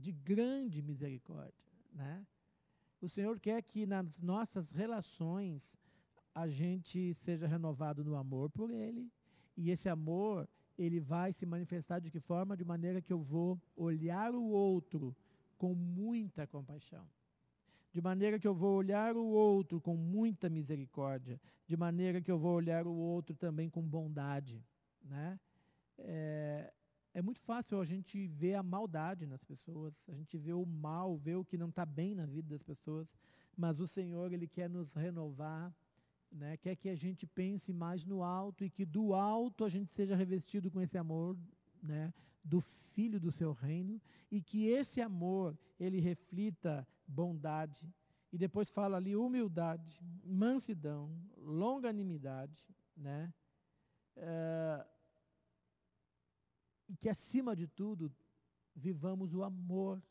de 0.00 0.12
grande 0.12 0.82
misericórdia. 0.82 1.64
Né? 1.92 2.26
O 3.00 3.08
Senhor 3.08 3.38
quer 3.38 3.62
que 3.62 3.86
nas 3.86 4.06
nossas 4.18 4.70
relações 4.70 5.76
a 6.34 6.48
gente 6.48 7.14
seja 7.14 7.46
renovado 7.46 8.04
no 8.04 8.16
amor 8.16 8.50
por 8.50 8.70
Ele. 8.70 9.10
E 9.56 9.70
esse 9.70 9.88
amor, 9.88 10.48
ele 10.78 11.00
vai 11.00 11.32
se 11.32 11.44
manifestar 11.44 12.00
de 12.00 12.10
que 12.10 12.20
forma? 12.20 12.56
De 12.56 12.64
maneira 12.64 13.02
que 13.02 13.12
eu 13.12 13.20
vou 13.20 13.60
olhar 13.76 14.34
o 14.34 14.44
outro 14.44 15.14
com 15.58 15.74
muita 15.74 16.46
compaixão. 16.46 17.06
De 17.92 18.00
maneira 18.00 18.38
que 18.38 18.46
eu 18.46 18.54
vou 18.54 18.76
olhar 18.76 19.16
o 19.16 19.26
outro 19.26 19.80
com 19.80 19.96
muita 19.96 20.48
misericórdia. 20.48 21.40
De 21.66 21.76
maneira 21.76 22.22
que 22.22 22.30
eu 22.30 22.38
vou 22.38 22.54
olhar 22.54 22.86
o 22.86 22.94
outro 22.94 23.34
também 23.34 23.68
com 23.68 23.82
bondade. 23.82 24.64
Né? 25.02 25.38
É, 25.98 26.72
é 27.12 27.20
muito 27.20 27.40
fácil 27.40 27.80
a 27.80 27.84
gente 27.84 28.26
ver 28.26 28.54
a 28.54 28.62
maldade 28.62 29.26
nas 29.26 29.42
pessoas, 29.42 29.94
a 30.08 30.14
gente 30.14 30.36
vê 30.38 30.52
o 30.52 30.64
mal, 30.64 31.16
ver 31.16 31.36
o 31.36 31.44
que 31.44 31.58
não 31.58 31.68
está 31.68 31.84
bem 31.84 32.14
na 32.14 32.26
vida 32.26 32.48
das 32.50 32.62
pessoas, 32.62 33.08
mas 33.56 33.80
o 33.80 33.86
Senhor, 33.86 34.32
Ele 34.32 34.46
quer 34.46 34.68
nos 34.68 34.92
renovar 34.94 35.74
né, 36.30 36.56
quer 36.56 36.76
que 36.76 36.88
a 36.88 36.94
gente 36.94 37.26
pense 37.26 37.72
mais 37.72 38.04
no 38.04 38.22
alto 38.22 38.64
e 38.64 38.70
que 38.70 38.84
do 38.84 39.14
alto 39.14 39.64
a 39.64 39.68
gente 39.68 39.92
seja 39.92 40.14
revestido 40.14 40.70
com 40.70 40.80
esse 40.80 40.96
amor 40.96 41.36
né, 41.82 42.12
do 42.44 42.60
Filho 42.60 43.18
do 43.18 43.32
seu 43.32 43.52
reino 43.52 44.00
e 44.30 44.40
que 44.40 44.66
esse 44.66 45.00
amor 45.00 45.58
ele 45.78 46.00
reflita 46.00 46.86
bondade. 47.06 47.92
E 48.32 48.38
depois 48.38 48.70
fala 48.70 48.96
ali 48.96 49.16
humildade, 49.16 50.00
mansidão, 50.24 51.10
longanimidade, 51.36 52.64
né? 52.96 53.32
Uh, 54.16 54.86
e 56.90 56.96
que 56.96 57.08
acima 57.08 57.54
de 57.54 57.66
tudo 57.66 58.12
vivamos 58.74 59.32
o 59.34 59.42
amor, 59.42 60.02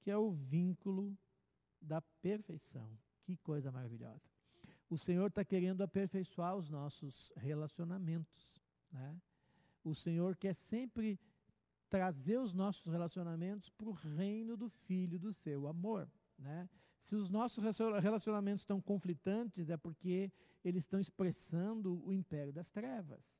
que 0.00 0.10
é 0.10 0.16
o 0.16 0.30
vínculo 0.32 1.16
da 1.80 2.00
perfeição. 2.00 2.90
Que 3.22 3.36
coisa 3.36 3.70
maravilhosa 3.70 4.36
o 4.88 4.96
Senhor 4.96 5.26
está 5.28 5.44
querendo 5.44 5.82
aperfeiçoar 5.82 6.56
os 6.56 6.70
nossos 6.70 7.32
relacionamentos. 7.36 8.62
Né? 8.90 9.20
O 9.82 9.94
Senhor 9.94 10.36
quer 10.36 10.54
sempre 10.54 11.18
trazer 11.88 12.38
os 12.38 12.52
nossos 12.52 12.90
relacionamentos 12.90 13.70
para 13.70 13.88
o 13.88 13.92
reino 13.92 14.56
do 14.56 14.68
Filho 14.68 15.18
do 15.18 15.32
seu 15.32 15.66
amor. 15.66 16.08
Né? 16.38 16.68
Se 17.00 17.14
os 17.14 17.28
nossos 17.28 17.62
relacionamentos 18.00 18.62
estão 18.62 18.80
conflitantes, 18.80 19.70
é 19.70 19.76
porque 19.76 20.32
eles 20.64 20.84
estão 20.84 21.00
expressando 21.00 22.04
o 22.04 22.12
império 22.12 22.52
das 22.52 22.70
trevas. 22.70 23.35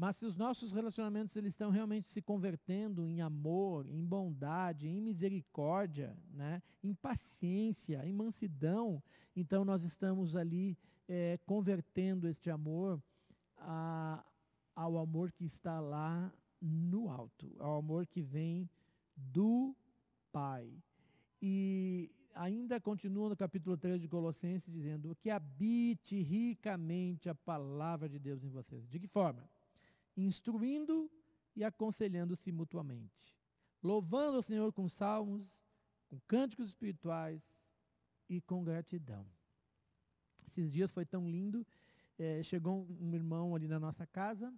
Mas 0.00 0.16
se 0.16 0.24
os 0.24 0.34
nossos 0.34 0.72
relacionamentos 0.72 1.36
eles 1.36 1.52
estão 1.52 1.70
realmente 1.70 2.08
se 2.08 2.22
convertendo 2.22 3.06
em 3.06 3.20
amor, 3.20 3.86
em 3.86 4.02
bondade, 4.02 4.88
em 4.88 4.98
misericórdia, 4.98 6.16
né? 6.32 6.62
em 6.82 6.94
paciência, 6.94 8.02
em 8.06 8.12
mansidão, 8.14 9.02
então 9.36 9.62
nós 9.62 9.84
estamos 9.84 10.34
ali 10.34 10.74
é, 11.06 11.38
convertendo 11.44 12.26
este 12.28 12.50
amor 12.50 12.98
a, 13.58 14.24
ao 14.74 14.96
amor 14.96 15.32
que 15.32 15.44
está 15.44 15.80
lá 15.80 16.32
no 16.62 17.10
alto, 17.10 17.54
ao 17.58 17.76
amor 17.76 18.06
que 18.06 18.22
vem 18.22 18.70
do 19.14 19.76
Pai. 20.32 20.72
E 21.42 22.10
ainda 22.34 22.80
continua 22.80 23.28
no 23.28 23.36
capítulo 23.36 23.76
3 23.76 24.00
de 24.00 24.08
Colossenses 24.08 24.72
dizendo 24.72 25.14
que 25.20 25.28
habite 25.28 26.22
ricamente 26.22 27.28
a 27.28 27.34
palavra 27.34 28.08
de 28.08 28.18
Deus 28.18 28.42
em 28.42 28.48
vocês. 28.48 28.88
De 28.88 28.98
que 28.98 29.06
forma? 29.06 29.46
Instruindo 30.22 31.10
e 31.56 31.64
aconselhando-se 31.64 32.52
mutuamente, 32.52 33.36
louvando 33.82 34.38
o 34.38 34.42
Senhor 34.42 34.72
com 34.72 34.88
salmos, 34.88 35.64
com 36.08 36.18
cânticos 36.26 36.68
espirituais 36.68 37.42
e 38.28 38.40
com 38.40 38.62
gratidão. 38.62 39.26
Esses 40.46 40.70
dias 40.70 40.90
foi 40.90 41.06
tão 41.06 41.28
lindo. 41.28 41.66
É, 42.18 42.42
chegou 42.42 42.86
um 43.00 43.14
irmão 43.14 43.54
ali 43.54 43.68
na 43.68 43.78
nossa 43.78 44.06
casa. 44.06 44.52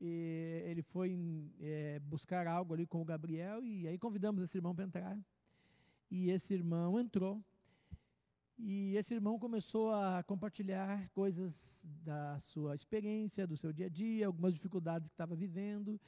E 0.00 0.62
ele 0.64 0.82
foi 0.82 1.18
é, 1.60 1.98
buscar 2.00 2.46
algo 2.46 2.74
ali 2.74 2.86
com 2.86 3.02
o 3.02 3.04
Gabriel 3.04 3.64
e 3.64 3.88
aí 3.88 3.98
convidamos 3.98 4.42
esse 4.42 4.56
irmão 4.56 4.74
para 4.74 4.84
entrar. 4.84 5.18
E 6.10 6.30
esse 6.30 6.54
irmão 6.54 6.98
entrou. 6.98 7.42
E 8.60 8.96
esse 8.96 9.14
irmão 9.14 9.38
começou 9.38 9.92
a 9.92 10.22
compartilhar 10.24 11.08
coisas 11.10 11.54
da 12.02 12.40
sua 12.40 12.74
experiência, 12.74 13.46
do 13.46 13.56
seu 13.56 13.72
dia 13.72 13.86
a 13.86 13.88
dia, 13.88 14.26
algumas 14.26 14.52
dificuldades 14.52 15.06
que 15.06 15.14
estava 15.14 15.36
vivendo. 15.36 16.00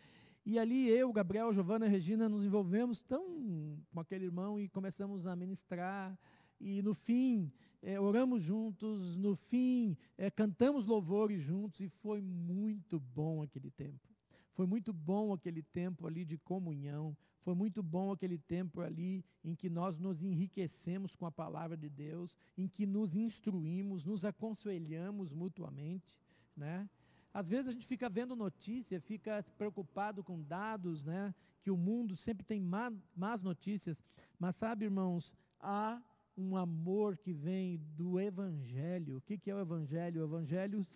E 0.45 0.59
ali 0.59 0.89
eu, 0.89 1.13
Gabriel, 1.13 1.55
Giovana 1.55 1.87
e 1.87 1.89
Regina 1.89 2.29
nos 2.29 2.45
envolvemos 2.45 3.03
tão 3.03 3.79
com 3.93 4.01
aquele 4.01 4.25
irmão 4.25 4.59
e 4.59 4.69
começamos 4.69 5.27
a 5.27 5.37
ministrar. 5.37 6.19
E 6.61 6.83
no 6.83 6.93
fim, 6.93 7.53
é, 7.81 8.01
oramos 8.01 8.43
juntos, 8.43 9.17
no 9.17 9.37
fim, 9.37 9.97
é, 10.19 10.29
cantamos 10.29 10.87
louvores 10.87 11.41
juntos 11.41 11.81
e 11.81 11.89
foi 11.89 12.21
muito 12.21 12.99
bom 12.99 13.43
aquele 13.43 13.71
tempo. 13.71 14.11
Foi 14.55 14.67
muito 14.67 14.93
bom 14.93 15.33
aquele 15.33 15.63
tempo 15.63 16.05
ali 16.05 16.25
de 16.25 16.37
comunhão, 16.37 17.17
foi 17.43 17.55
muito 17.55 17.83
bom 17.83 18.13
aquele 18.13 18.39
tempo 18.39 18.81
ali 18.81 19.25
em 19.43 19.55
que 19.55 19.69
nós 19.71 19.99
nos 19.99 20.23
enriquecemos 20.23 21.15
com 21.15 21.27
a 21.27 21.33
palavra 21.33 21.77
de 21.77 21.89
Deus, 21.89 22.37
em 22.57 22.69
que 22.69 22.87
nos 22.87 23.15
instruímos, 23.15 24.05
nos 24.05 24.25
aconselhamos 24.25 25.33
mutuamente, 25.33 26.19
né? 26.57 26.89
Às 27.33 27.49
vezes 27.49 27.69
a 27.69 27.71
gente 27.73 27.87
fica 27.87 28.09
vendo 28.09 28.35
notícia, 28.35 29.01
fica 29.01 29.45
preocupado 29.57 30.23
com 30.23 30.43
dados, 30.43 31.03
né? 31.03 31.35
Que 31.63 31.71
o 31.71 31.77
mundo 31.77 32.17
sempre 32.17 32.45
tem 32.45 32.61
más 32.61 33.41
notícias, 33.41 34.03
mas 34.39 34.57
sabe, 34.57 34.85
irmãos, 34.87 35.33
há 35.61 36.03
um 36.37 36.57
amor 36.57 37.17
que 37.17 37.33
vem 37.33 37.79
do 37.97 38.19
Evangelho. 38.19 39.19
O 39.19 39.21
que, 39.21 39.39
que 39.39 39.51
é 39.51 39.55
o 39.55 39.61
Evangelho? 39.61 40.23
O 40.23 40.25
Evangelho 40.25 40.87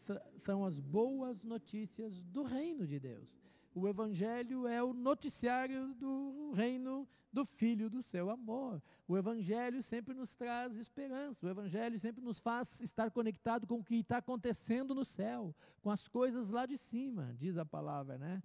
são 0.44 0.64
as 0.64 0.78
boas 0.80 1.42
notícias 1.42 2.20
do 2.24 2.42
reino 2.42 2.86
de 2.86 2.98
Deus. 2.98 3.38
O 3.74 3.88
Evangelho 3.88 4.68
é 4.68 4.82
o 4.82 4.94
noticiário 4.94 5.92
do 5.94 6.52
reino 6.52 7.08
do 7.32 7.44
Filho 7.44 7.90
do 7.90 8.00
seu 8.00 8.30
amor. 8.30 8.80
O 9.08 9.18
Evangelho 9.18 9.82
sempre 9.82 10.14
nos 10.14 10.36
traz 10.36 10.76
esperança. 10.76 11.44
O 11.44 11.50
Evangelho 11.50 11.98
sempre 11.98 12.22
nos 12.22 12.38
faz 12.38 12.80
estar 12.80 13.10
conectado 13.10 13.66
com 13.66 13.80
o 13.80 13.84
que 13.84 13.96
está 13.96 14.18
acontecendo 14.18 14.94
no 14.94 15.04
céu, 15.04 15.52
com 15.82 15.90
as 15.90 16.06
coisas 16.06 16.50
lá 16.50 16.64
de 16.64 16.78
cima, 16.78 17.34
diz 17.36 17.58
a 17.58 17.66
palavra, 17.66 18.16
né? 18.16 18.40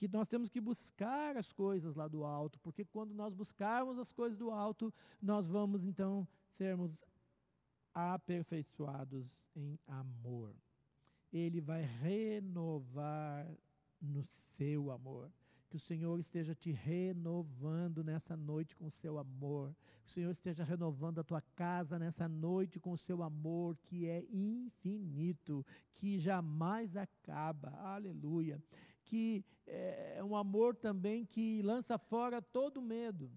que 0.00 0.08
nós 0.08 0.26
temos 0.26 0.48
que 0.48 0.62
buscar 0.62 1.36
as 1.36 1.52
coisas 1.52 1.94
lá 1.94 2.08
do 2.08 2.24
alto, 2.24 2.58
porque 2.60 2.86
quando 2.86 3.12
nós 3.12 3.34
buscarmos 3.34 3.98
as 3.98 4.10
coisas 4.10 4.38
do 4.38 4.50
alto, 4.50 4.90
nós 5.20 5.46
vamos 5.46 5.84
então 5.84 6.26
sermos 6.56 6.90
aperfeiçoados 7.92 9.26
em 9.54 9.78
amor. 9.86 10.54
Ele 11.30 11.60
vai 11.60 11.82
renovar 11.82 13.46
no 14.00 14.22
seu 14.56 14.90
amor. 14.90 15.30
Que 15.68 15.76
o 15.76 15.80
Senhor 15.80 16.18
esteja 16.18 16.52
te 16.54 16.72
renovando 16.72 18.02
nessa 18.02 18.36
noite 18.36 18.74
com 18.74 18.86
o 18.86 18.90
seu 18.90 19.18
amor. 19.18 19.72
Que 20.02 20.10
o 20.10 20.12
Senhor 20.12 20.30
esteja 20.32 20.64
renovando 20.64 21.20
a 21.20 21.24
tua 21.24 21.40
casa 21.40 21.98
nessa 21.98 22.28
noite 22.28 22.80
com 22.80 22.90
o 22.90 22.98
seu 22.98 23.22
amor, 23.22 23.76
que 23.84 24.06
é 24.06 24.24
infinito, 24.32 25.64
que 25.94 26.18
jamais 26.18 26.96
acaba. 26.96 27.70
Aleluia. 27.82 28.60
Que 29.04 29.44
é 29.66 30.20
um 30.24 30.34
amor 30.34 30.74
também 30.74 31.24
que 31.24 31.62
lança 31.62 31.96
fora 31.98 32.42
todo 32.42 32.82
medo. 32.82 33.30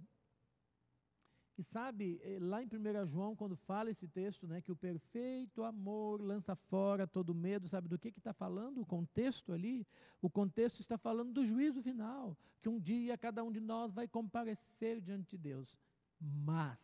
E 1.55 1.63
sabe, 1.63 2.19
eh, 2.23 2.39
lá 2.41 2.63
em 2.63 2.67
1 2.67 3.05
João, 3.05 3.35
quando 3.35 3.55
fala 3.55 3.91
esse 3.91 4.07
texto, 4.07 4.47
né, 4.47 4.59
que 4.59 4.71
o 4.71 4.75
perfeito 4.75 5.63
amor 5.63 6.19
lança 6.19 6.55
fora 6.55 7.05
todo 7.05 7.33
medo, 7.33 7.67
sabe 7.67 7.87
do 7.87 7.99
que 7.99 8.09
está 8.09 8.33
falando 8.33 8.81
o 8.81 8.85
contexto 8.85 9.53
ali? 9.53 9.85
O 10.19 10.29
contexto 10.29 10.79
está 10.79 10.97
falando 10.97 11.31
do 11.31 11.45
juízo 11.45 11.81
final, 11.81 12.35
que 12.59 12.69
um 12.69 12.79
dia 12.79 13.17
cada 13.17 13.43
um 13.43 13.51
de 13.51 13.59
nós 13.59 13.93
vai 13.93 14.07
comparecer 14.07 14.99
diante 14.99 15.31
de 15.31 15.37
Deus. 15.37 15.77
Mas, 16.19 16.79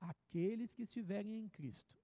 aqueles 0.00 0.72
que 0.72 0.82
estiverem 0.82 1.38
em 1.38 1.48
Cristo 1.48 1.96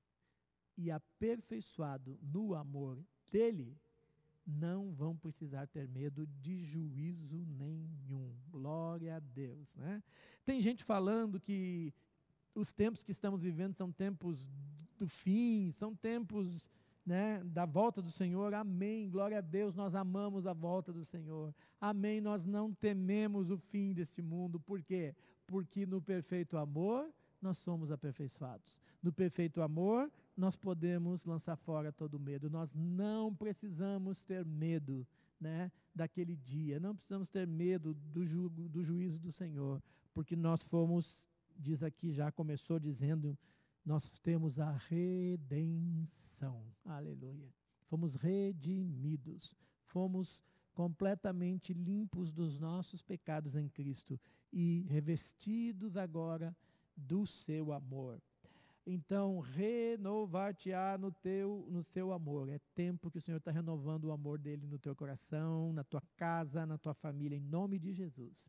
e 0.76 0.92
aperfeiçoado 0.92 2.16
no 2.22 2.54
amor 2.54 3.02
dele, 3.32 3.76
não 4.48 4.90
vão 4.94 5.14
precisar 5.14 5.66
ter 5.66 5.86
medo 5.86 6.26
de 6.40 6.62
juízo 6.62 7.44
nenhum. 7.46 8.34
Glória 8.50 9.16
a 9.16 9.20
Deus, 9.20 9.74
né? 9.74 10.02
Tem 10.44 10.60
gente 10.62 10.82
falando 10.82 11.38
que 11.38 11.92
os 12.54 12.72
tempos 12.72 13.04
que 13.04 13.12
estamos 13.12 13.42
vivendo 13.42 13.74
são 13.74 13.92
tempos 13.92 14.48
do 14.98 15.06
fim, 15.06 15.70
são 15.72 15.94
tempos 15.94 16.70
né, 17.04 17.42
da 17.44 17.66
volta 17.66 18.00
do 18.00 18.10
Senhor. 18.10 18.54
Amém. 18.54 19.10
Glória 19.10 19.38
a 19.38 19.42
Deus, 19.42 19.74
nós 19.74 19.94
amamos 19.94 20.46
a 20.46 20.54
volta 20.54 20.92
do 20.92 21.04
Senhor. 21.04 21.54
Amém. 21.78 22.20
Nós 22.20 22.44
não 22.44 22.72
tememos 22.72 23.50
o 23.50 23.58
fim 23.58 23.92
deste 23.92 24.22
mundo. 24.22 24.58
Por 24.58 24.82
quê? 24.82 25.14
Porque 25.46 25.84
no 25.84 26.00
perfeito 26.00 26.56
amor 26.56 27.10
nós 27.40 27.58
somos 27.58 27.90
aperfeiçoados. 27.90 28.82
No 29.02 29.12
perfeito 29.12 29.60
amor 29.62 30.10
nós 30.38 30.54
podemos 30.54 31.24
lançar 31.24 31.56
fora 31.56 31.92
todo 31.92 32.18
medo. 32.18 32.48
Nós 32.48 32.72
não 32.72 33.34
precisamos 33.34 34.24
ter 34.24 34.44
medo 34.44 35.04
né, 35.40 35.70
daquele 35.92 36.36
dia. 36.36 36.78
Não 36.78 36.94
precisamos 36.94 37.28
ter 37.28 37.44
medo 37.46 37.92
do, 37.92 38.24
ju 38.24 38.48
do 38.48 38.84
juízo 38.84 39.18
do 39.18 39.32
Senhor, 39.32 39.82
porque 40.14 40.36
nós 40.36 40.62
fomos, 40.62 41.20
diz 41.56 41.82
aqui, 41.82 42.12
já 42.12 42.30
começou 42.30 42.78
dizendo, 42.78 43.36
nós 43.84 44.18
temos 44.20 44.60
a 44.60 44.70
redenção. 44.88 46.62
Aleluia. 46.84 47.52
Fomos 47.86 48.14
redimidos. 48.14 49.56
Fomos 49.86 50.40
completamente 50.72 51.72
limpos 51.72 52.30
dos 52.30 52.60
nossos 52.60 53.02
pecados 53.02 53.56
em 53.56 53.68
Cristo 53.68 54.20
e 54.52 54.86
revestidos 54.88 55.96
agora 55.96 56.56
do 56.96 57.26
seu 57.26 57.72
amor. 57.72 58.22
Então, 58.90 59.40
renovar-te-á 59.40 60.96
no, 60.96 61.12
teu, 61.12 61.66
no 61.68 61.82
seu 61.82 62.10
amor. 62.10 62.48
É 62.48 62.58
tempo 62.74 63.10
que 63.10 63.18
o 63.18 63.20
Senhor 63.20 63.36
está 63.36 63.50
renovando 63.50 64.06
o 64.06 64.12
amor 64.12 64.38
dele 64.38 64.66
no 64.66 64.78
teu 64.78 64.96
coração, 64.96 65.74
na 65.74 65.84
tua 65.84 66.00
casa, 66.16 66.64
na 66.64 66.78
tua 66.78 66.94
família, 66.94 67.36
em 67.36 67.40
nome 67.42 67.78
de 67.78 67.92
Jesus. 67.92 68.48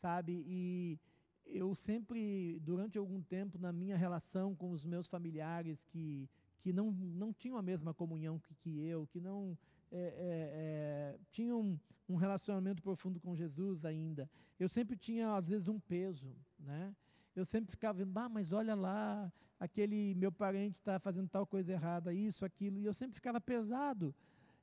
Sabe? 0.00 0.42
E 0.46 0.98
eu 1.44 1.74
sempre, 1.74 2.58
durante 2.60 2.96
algum 2.96 3.20
tempo, 3.20 3.58
na 3.58 3.70
minha 3.70 3.98
relação 3.98 4.54
com 4.54 4.70
os 4.70 4.82
meus 4.82 5.08
familiares 5.08 5.84
que, 5.84 6.26
que 6.62 6.72
não, 6.72 6.90
não 6.90 7.30
tinham 7.30 7.58
a 7.58 7.62
mesma 7.62 7.92
comunhão 7.92 8.38
que, 8.38 8.54
que 8.54 8.80
eu, 8.80 9.06
que 9.06 9.20
não 9.20 9.58
é, 9.92 9.98
é, 9.98 10.06
é, 10.08 11.18
tinham 11.30 11.60
um, 11.60 11.78
um 12.08 12.16
relacionamento 12.16 12.82
profundo 12.82 13.20
com 13.20 13.36
Jesus 13.36 13.84
ainda, 13.84 14.26
eu 14.58 14.70
sempre 14.70 14.96
tinha, 14.96 15.36
às 15.36 15.46
vezes, 15.46 15.68
um 15.68 15.78
peso, 15.78 16.34
né? 16.58 16.96
Eu 17.36 17.44
sempre 17.44 17.70
ficava 17.70 17.98
vendo, 17.98 18.16
ah, 18.16 18.28
mas 18.30 18.50
olha 18.50 18.74
lá, 18.74 19.30
aquele 19.60 20.14
meu 20.14 20.32
parente 20.32 20.78
está 20.78 20.98
fazendo 20.98 21.28
tal 21.28 21.46
coisa 21.46 21.72
errada, 21.72 22.12
isso, 22.12 22.44
aquilo, 22.44 22.78
e 22.78 22.84
eu 22.86 22.94
sempre 22.94 23.14
ficava 23.14 23.38
pesado. 23.38 24.14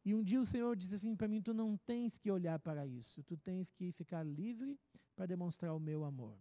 E 0.03 0.13
um 0.13 0.23
dia 0.23 0.41
o 0.41 0.45
Senhor 0.45 0.75
disse 0.75 0.95
assim 0.95 1.15
para 1.15 1.27
mim: 1.27 1.41
Tu 1.41 1.53
não 1.53 1.77
tens 1.77 2.17
que 2.17 2.31
olhar 2.31 2.57
para 2.59 2.85
isso, 2.85 3.23
tu 3.23 3.37
tens 3.37 3.71
que 3.71 3.91
ficar 3.91 4.23
livre 4.23 4.77
para 5.15 5.27
demonstrar 5.27 5.73
o 5.75 5.79
meu 5.79 6.03
amor. 6.03 6.35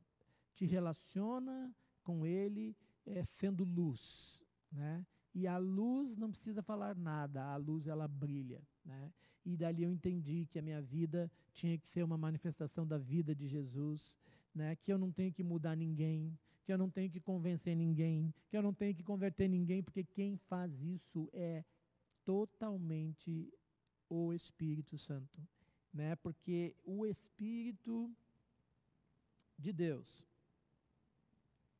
Te 0.55 0.65
relaciona 0.65 1.73
com 2.03 2.27
Ele 2.27 2.75
é, 3.07 3.23
sendo 3.39 3.63
luz, 3.63 4.43
né? 4.71 5.07
E 5.35 5.47
a 5.47 5.59
luz 5.59 6.17
não 6.17 6.31
precisa 6.31 6.63
falar 6.63 6.97
nada, 6.97 7.45
a 7.45 7.57
luz 7.57 7.87
ela 7.87 8.09
brilha, 8.09 8.61
né? 8.85 9.13
E 9.45 9.57
dali 9.57 9.83
eu 9.83 9.91
entendi 9.91 10.47
que 10.51 10.59
a 10.59 10.63
minha 10.63 10.81
vida 10.81 11.31
tinha 11.53 11.77
que 11.77 11.87
ser 11.89 12.03
uma 12.03 12.17
manifestação 12.17 12.87
da 12.87 12.99
vida 12.99 13.35
de 13.35 13.49
Jesus, 13.49 14.17
né? 14.55 14.77
Que 14.77 14.93
eu 14.93 14.99
não 14.99 15.11
tenho 15.11 15.33
que 15.33 15.43
mudar 15.43 15.77
ninguém, 15.77 16.39
que 16.65 16.73
eu 16.73 16.79
não 16.79 16.89
tenho 16.89 17.11
que 17.11 17.21
convencer 17.21 17.77
ninguém, 17.77 18.33
que 18.49 18.57
eu 18.57 18.63
não 18.63 18.73
tenho 18.73 18.95
que 18.95 19.03
converter 19.03 19.49
ninguém, 19.49 19.83
porque 19.83 20.05
quem 20.05 20.37
faz 20.37 20.73
isso 20.81 21.29
é 21.33 21.65
totalmente 22.25 23.53
o 24.09 24.33
Espírito 24.33 24.97
Santo, 24.97 25.41
né? 25.93 26.15
Porque 26.17 26.77
o 26.85 27.05
Espírito 27.05 28.15
de 29.59 29.73
Deus, 29.73 30.25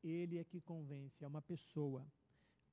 ele 0.03 0.37
é 0.37 0.43
que 0.43 0.59
convence, 0.59 1.23
é 1.23 1.27
uma 1.27 1.41
pessoa. 1.41 2.05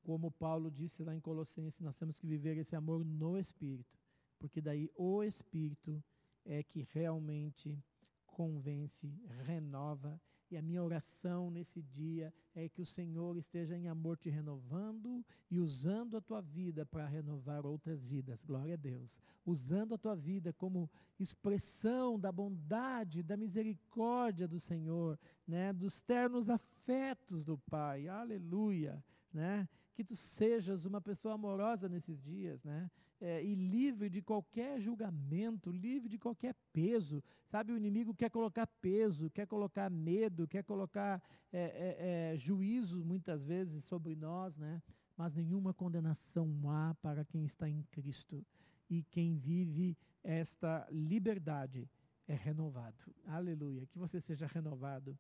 Como 0.03 0.31
Paulo 0.31 0.71
disse 0.71 1.05
lá 1.05 1.15
em 1.15 1.21
Colossenses, 1.21 1.81
nós 1.81 1.97
temos 1.97 2.19
que 2.19 2.27
viver 2.27 2.57
esse 2.57 2.75
amor 2.75 3.05
no 3.05 3.39
Espírito, 3.39 4.00
porque 4.41 4.61
daí 4.61 4.91
o 4.97 5.23
Espírito 5.23 6.03
é 6.45 6.65
que 6.65 6.89
realmente 6.91 7.79
convence, 8.27 9.07
renova 9.45 10.21
e 10.51 10.57
a 10.57 10.63
minha 10.63 10.83
oração 10.83 11.49
nesse 11.49 11.81
dia 11.81 12.35
é 12.55 12.69
que 12.69 12.83
o 12.83 12.87
Senhor 12.87 13.37
esteja 13.37 13.77
em 13.77 13.87
amor 13.87 14.17
te 14.17 14.29
renovando 14.29 15.25
e 15.49 15.61
usando 15.61 16.17
a 16.17 16.21
tua 16.21 16.41
vida 16.41 16.85
para 16.85 17.07
renovar 17.07 17.65
outras 17.65 18.05
vidas. 18.05 18.43
Glória 18.43 18.75
a 18.75 18.77
Deus. 18.77 19.23
Usando 19.47 19.95
a 19.95 19.99
tua 19.99 20.17
vida 20.17 20.53
como 20.53 20.91
expressão 21.21 22.19
da 22.19 22.33
bondade, 22.33 23.23
da 23.23 23.37
misericórdia 23.37 24.49
do 24.49 24.59
Senhor, 24.59 25.17
né? 25.47 25.73
dos 25.73 26.01
ternos 26.01 26.51
afetos 26.51 27.45
do 27.45 27.57
Pai. 27.57 28.09
Aleluia. 28.09 29.05
Né? 29.33 29.69
Que 29.95 30.03
tu 30.03 30.17
sejas 30.17 30.85
uma 30.85 31.01
pessoa 31.01 31.35
amorosa 31.35 31.89
nesses 31.89 32.21
dias, 32.21 32.65
né? 32.65 32.91
É, 33.21 33.45
e 33.45 33.55
livre 33.55 34.09
de 34.09 34.23
qualquer 34.23 34.81
julgamento, 34.81 35.71
livre 35.71 36.09
de 36.09 36.19
qualquer 36.19 36.55
peso. 36.73 37.23
Sabe, 37.47 37.73
o 37.73 37.77
inimigo 37.77 38.15
quer 38.15 38.31
colocar 38.31 38.67
peso, 38.67 39.31
quer 39.31 39.47
colocar 39.47 39.91
medo, 39.91 40.49
quer 40.49 40.65
colocar 40.65 41.23
é, 41.53 41.61
é, 41.61 42.33
é, 42.35 42.39
juízo 42.39 43.05
muitas 43.05 43.45
vezes 43.45 43.85
sobre 43.85 44.17
nós, 44.17 44.57
né? 44.57 44.83
mas 45.17 45.35
nenhuma 45.35 45.75
condenação 45.75 46.49
há 46.71 46.95
para 47.03 47.25
quem 47.25 47.45
está 47.45 47.69
em 47.69 47.83
Cristo. 47.91 48.45
E 48.89 49.03
quem 49.05 49.37
vive 49.37 49.97
esta 50.25 50.89
liberdade 50.91 51.89
é 52.27 52.35
renovado. 52.35 52.97
Aleluia. 53.27 53.87
Que 53.87 53.99
você 53.99 54.21
seja 54.21 54.47
renovado 54.47 55.17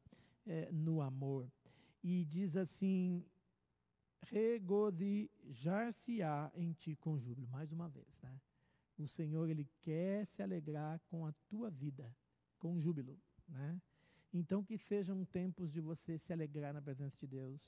é, 0.46 0.70
no 0.72 1.00
amor. 1.02 1.48
E 2.02 2.24
diz 2.24 2.56
assim 2.56 3.24
regozijar-se-á 4.22 6.50
em 6.54 6.72
ti 6.72 6.96
com 6.96 7.18
júbilo. 7.18 7.48
Mais 7.48 7.72
uma 7.72 7.88
vez, 7.88 8.18
né? 8.22 8.40
O 8.98 9.08
Senhor, 9.08 9.48
Ele 9.48 9.66
quer 9.80 10.26
se 10.26 10.42
alegrar 10.42 11.00
com 11.06 11.26
a 11.26 11.32
tua 11.48 11.70
vida, 11.70 12.14
com 12.58 12.78
júbilo, 12.78 13.18
né? 13.48 13.80
Então, 14.32 14.62
que 14.62 14.78
sejam 14.78 15.24
tempos 15.24 15.72
de 15.72 15.80
você 15.80 16.16
se 16.18 16.32
alegrar 16.32 16.72
na 16.72 16.80
presença 16.80 17.16
de 17.18 17.26
Deus, 17.26 17.60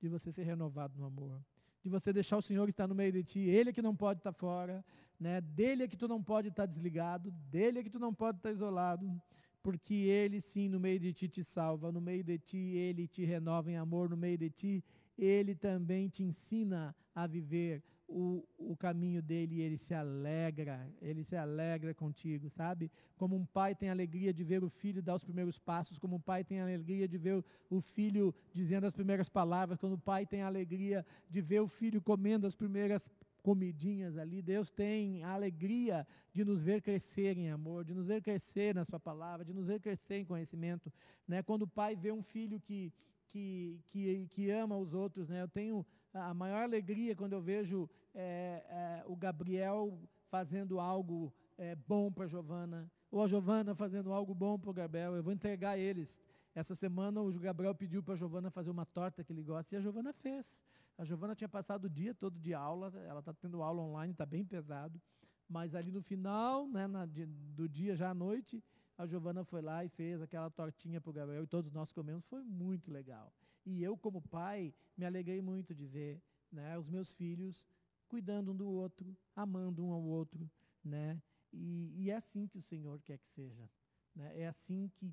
de 0.00 0.08
você 0.08 0.32
ser 0.32 0.44
renovado 0.44 0.98
no 0.98 1.04
amor, 1.04 1.44
de 1.82 1.90
você 1.90 2.12
deixar 2.12 2.38
o 2.38 2.42
Senhor 2.42 2.68
estar 2.68 2.86
no 2.86 2.94
meio 2.94 3.12
de 3.12 3.22
ti, 3.22 3.40
Ele 3.40 3.70
é 3.70 3.72
que 3.72 3.82
não 3.82 3.94
pode 3.94 4.20
estar 4.20 4.32
fora, 4.32 4.84
né? 5.20 5.40
dele 5.40 5.82
é 5.82 5.88
que 5.88 5.96
tu 5.96 6.08
não 6.08 6.22
pode 6.22 6.48
estar 6.48 6.66
desligado, 6.66 7.30
dele 7.30 7.80
é 7.80 7.82
que 7.82 7.90
tu 7.90 7.98
não 7.98 8.14
pode 8.14 8.38
estar 8.38 8.50
isolado, 8.50 9.20
porque 9.62 9.94
Ele 9.94 10.40
sim, 10.40 10.68
no 10.68 10.80
meio 10.80 10.98
de 10.98 11.12
ti 11.12 11.28
te 11.28 11.44
salva, 11.44 11.92
no 11.92 12.00
meio 12.00 12.24
de 12.24 12.38
ti 12.38 12.56
Ele 12.56 13.06
te 13.06 13.24
renova 13.24 13.70
em 13.70 13.76
amor, 13.76 14.08
no 14.08 14.16
meio 14.16 14.38
de 14.38 14.50
ti 14.50 14.84
ele 15.16 15.54
também 15.54 16.08
te 16.08 16.22
ensina 16.22 16.94
a 17.14 17.26
viver 17.26 17.82
o, 18.08 18.44
o 18.56 18.76
caminho 18.76 19.20
dele 19.20 19.56
e 19.56 19.60
ele 19.60 19.76
se 19.76 19.92
alegra, 19.92 20.88
ele 21.00 21.24
se 21.24 21.36
alegra 21.36 21.92
contigo, 21.92 22.48
sabe? 22.48 22.90
Como 23.16 23.34
um 23.34 23.44
pai 23.44 23.74
tem 23.74 23.90
alegria 23.90 24.32
de 24.32 24.44
ver 24.44 24.62
o 24.62 24.68
filho 24.68 25.02
dar 25.02 25.16
os 25.16 25.24
primeiros 25.24 25.58
passos, 25.58 25.98
como 25.98 26.16
um 26.16 26.20
pai 26.20 26.44
tem 26.44 26.60
alegria 26.60 27.08
de 27.08 27.18
ver 27.18 27.44
o 27.68 27.80
filho 27.80 28.34
dizendo 28.52 28.86
as 28.86 28.94
primeiras 28.94 29.28
palavras, 29.28 29.78
quando 29.78 29.94
o 29.94 29.98
pai 29.98 30.24
tem 30.24 30.42
alegria 30.42 31.04
de 31.28 31.40
ver 31.40 31.60
o 31.60 31.68
filho 31.68 32.00
comendo 32.00 32.46
as 32.46 32.54
primeiras 32.54 33.10
comidinhas 33.42 34.16
ali. 34.18 34.42
Deus 34.42 34.70
tem 34.70 35.22
a 35.22 35.30
alegria 35.30 36.06
de 36.32 36.44
nos 36.44 36.62
ver 36.62 36.82
crescer 36.82 37.36
em 37.38 37.48
amor, 37.48 37.84
de 37.84 37.94
nos 37.94 38.06
ver 38.06 38.20
crescer 38.20 38.74
na 38.74 38.84
sua 38.84 39.00
palavra, 39.00 39.44
de 39.44 39.54
nos 39.54 39.66
ver 39.66 39.80
crescer 39.80 40.16
em 40.16 40.24
conhecimento. 40.24 40.92
Né? 41.26 41.42
Quando 41.42 41.62
o 41.62 41.68
pai 41.68 41.96
vê 41.96 42.12
um 42.12 42.22
filho 42.22 42.60
que 42.60 42.92
que, 43.28 43.80
que, 43.88 44.28
que 44.28 44.50
ama 44.50 44.76
os 44.76 44.94
outros, 44.94 45.28
né? 45.28 45.42
Eu 45.42 45.48
tenho 45.48 45.84
a 46.12 46.32
maior 46.32 46.62
alegria 46.62 47.14
quando 47.14 47.34
eu 47.34 47.40
vejo 47.40 47.88
é, 48.14 48.64
é, 48.68 49.04
o 49.06 49.14
Gabriel 49.14 49.98
fazendo 50.30 50.80
algo 50.80 51.32
é, 51.58 51.74
bom 51.74 52.10
para 52.10 52.24
a 52.24 52.28
Giovana, 52.28 52.90
ou 53.10 53.22
a 53.22 53.28
Giovana 53.28 53.74
fazendo 53.74 54.12
algo 54.12 54.34
bom 54.34 54.58
para 54.58 54.70
o 54.70 54.74
Gabriel. 54.74 55.14
Eu 55.14 55.22
vou 55.22 55.32
entregar 55.32 55.78
eles. 55.78 56.14
Essa 56.54 56.74
semana 56.74 57.20
o 57.20 57.30
Gabriel 57.38 57.74
pediu 57.74 58.02
para 58.02 58.14
a 58.14 58.16
Giovana 58.16 58.50
fazer 58.50 58.70
uma 58.70 58.86
torta 58.86 59.22
que 59.22 59.32
ele 59.32 59.42
gosta 59.42 59.74
e 59.74 59.78
a 59.78 59.80
Giovana 59.80 60.12
fez. 60.12 60.60
A 60.96 61.04
Giovana 61.04 61.34
tinha 61.34 61.48
passado 61.48 61.84
o 61.84 61.90
dia 61.90 62.14
todo 62.14 62.38
de 62.38 62.54
aula, 62.54 62.90
ela 63.06 63.20
está 63.20 63.34
tendo 63.34 63.62
aula 63.62 63.82
online, 63.82 64.12
está 64.12 64.24
bem 64.24 64.44
pesado. 64.44 65.00
Mas 65.48 65.74
ali 65.74 65.92
no 65.92 66.00
final, 66.00 66.66
né, 66.66 66.86
na, 66.86 67.06
do 67.06 67.68
dia 67.68 67.94
já 67.94 68.10
à 68.10 68.14
noite, 68.14 68.64
a 68.98 69.06
Giovana 69.06 69.44
foi 69.44 69.60
lá 69.60 69.84
e 69.84 69.88
fez 69.88 70.22
aquela 70.22 70.50
tortinha 70.50 71.00
para 71.00 71.10
o 71.10 71.12
Gabriel 71.12 71.44
e 71.44 71.46
todos 71.46 71.72
nós 71.72 71.92
comemos. 71.92 72.24
Foi 72.26 72.42
muito 72.42 72.90
legal. 72.90 73.32
E 73.64 73.82
eu, 73.82 73.96
como 73.96 74.22
pai, 74.22 74.72
me 74.96 75.04
alegrei 75.04 75.40
muito 75.42 75.74
de 75.74 75.86
ver 75.86 76.22
né, 76.50 76.78
os 76.78 76.88
meus 76.88 77.12
filhos 77.12 77.66
cuidando 78.08 78.52
um 78.52 78.56
do 78.56 78.68
outro, 78.68 79.16
amando 79.34 79.84
um 79.84 79.92
ao 79.92 80.02
outro. 80.02 80.48
Né? 80.84 81.20
E, 81.52 81.92
e 81.96 82.10
é 82.10 82.16
assim 82.16 82.46
que 82.46 82.58
o 82.58 82.62
Senhor 82.62 83.00
quer 83.02 83.18
que 83.18 83.28
seja. 83.28 83.68
Né? 84.14 84.40
É 84.40 84.46
assim 84.46 84.90
que, 84.94 85.12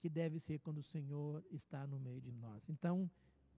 que 0.00 0.08
deve 0.08 0.38
ser 0.38 0.58
quando 0.58 0.78
o 0.78 0.82
Senhor 0.82 1.44
está 1.50 1.86
no 1.86 1.98
meio 1.98 2.20
de 2.20 2.32
nós. 2.32 2.68
Então, 2.68 3.10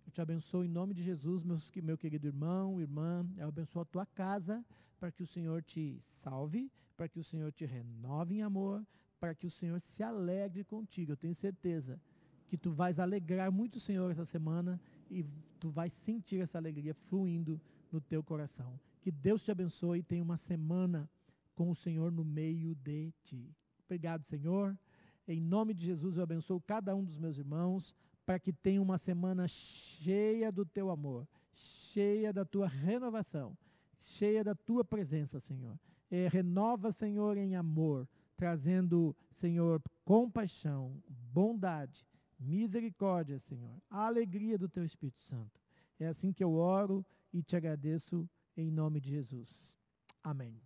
eu 0.07 0.13
te 0.13 0.21
abençoo 0.21 0.65
em 0.65 0.69
nome 0.69 0.95
de 0.95 1.03
Jesus, 1.03 1.43
meus, 1.43 1.73
meu 1.73 1.97
querido 1.97 2.27
irmão, 2.27 2.81
irmã. 2.81 3.27
Eu 3.37 3.49
abençoo 3.49 3.83
a 3.83 3.87
tua 3.87 4.07
casa 4.07 4.65
para 5.01 5.11
que 5.11 5.23
o 5.23 5.27
Senhor 5.27 5.63
te 5.63 6.01
salve, 6.05 6.71
para 6.97 7.09
que 7.09 7.19
o 7.19 7.25
Senhor 7.25 7.51
te 7.51 7.65
renove 7.65 8.37
em 8.37 8.43
amor, 8.43 8.87
para 9.25 9.35
que 9.35 9.47
o 9.47 9.51
Senhor 9.51 9.81
se 9.81 10.03
alegre 10.03 10.63
contigo. 10.65 11.13
Eu 11.13 11.17
tenho 11.17 11.35
certeza 11.35 11.99
que 12.47 12.59
tu 12.59 12.71
vais 12.71 12.99
alegrar 12.99 13.51
muito 13.51 13.77
o 13.77 13.81
Senhor 13.81 14.11
essa 14.11 14.27
semana 14.27 14.79
e 15.11 15.25
tu 15.59 15.71
vais 15.71 15.95
sentir 15.95 16.43
essa 16.43 16.59
alegria 16.59 16.93
fluindo 16.93 17.59
no 17.91 18.03
teu 18.03 18.23
coração. 18.23 18.79
Que 19.01 19.11
Deus 19.11 19.43
te 19.43 19.51
abençoe 19.51 20.01
e 20.01 20.03
tenha 20.03 20.23
uma 20.23 20.37
semana 20.37 21.09
com 21.55 21.71
o 21.71 21.75
Senhor 21.75 22.13
no 22.13 22.23
meio 22.23 22.75
de 22.75 23.15
ti. 23.23 23.51
Obrigado, 23.87 24.25
Senhor. 24.25 24.79
Em 25.27 25.41
nome 25.41 25.73
de 25.73 25.87
Jesus, 25.87 26.19
eu 26.19 26.23
abençoo 26.23 26.61
cada 26.61 26.95
um 26.95 27.03
dos 27.03 27.17
meus 27.17 27.39
irmãos 27.39 27.95
para 28.27 28.39
que 28.39 28.53
tenha 28.53 28.83
uma 28.83 28.99
semana 28.99 29.49
cheia 29.49 30.53
do 30.53 30.67
teu 30.67 30.91
amor, 30.91 31.27
cheia 31.55 32.31
da 32.31 32.45
tua 32.45 32.69
renovação, 32.69 33.57
cheia 33.99 34.45
da 34.45 34.55
tua 34.55 34.85
presença, 34.85 35.41
Senhor. 35.41 35.79
É, 36.11 36.29
renova, 36.29 36.93
Senhor, 36.93 37.39
em 37.39 37.57
amor, 37.57 38.07
trazendo, 38.37 39.17
Senhor, 39.31 39.83
compaixão, 40.05 41.03
bondade, 41.09 42.07
misericórdia, 42.39 43.39
Senhor, 43.39 43.81
a 43.89 44.07
alegria 44.07 44.59
do 44.59 44.69
teu 44.69 44.85
Espírito 44.85 45.21
Santo. 45.21 45.61
É 45.99 46.07
assim 46.07 46.33
que 46.33 46.43
eu 46.43 46.55
oro 46.55 47.05
e 47.33 47.43
te 47.43 47.57
agradeço 47.57 48.29
em 48.57 48.71
nome 48.71 49.01
de 49.01 49.11
Jesus. 49.11 49.79
Amém. 50.23 50.61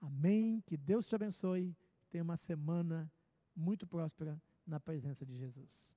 Amém. 0.00 0.60
Que 0.66 0.76
Deus 0.76 1.06
te 1.06 1.14
abençoe. 1.14 1.76
Tenha 2.10 2.24
uma 2.24 2.36
semana 2.36 3.10
muito 3.54 3.86
próspera 3.86 4.40
na 4.66 4.78
presença 4.80 5.24
de 5.24 5.36
Jesus. 5.36 5.88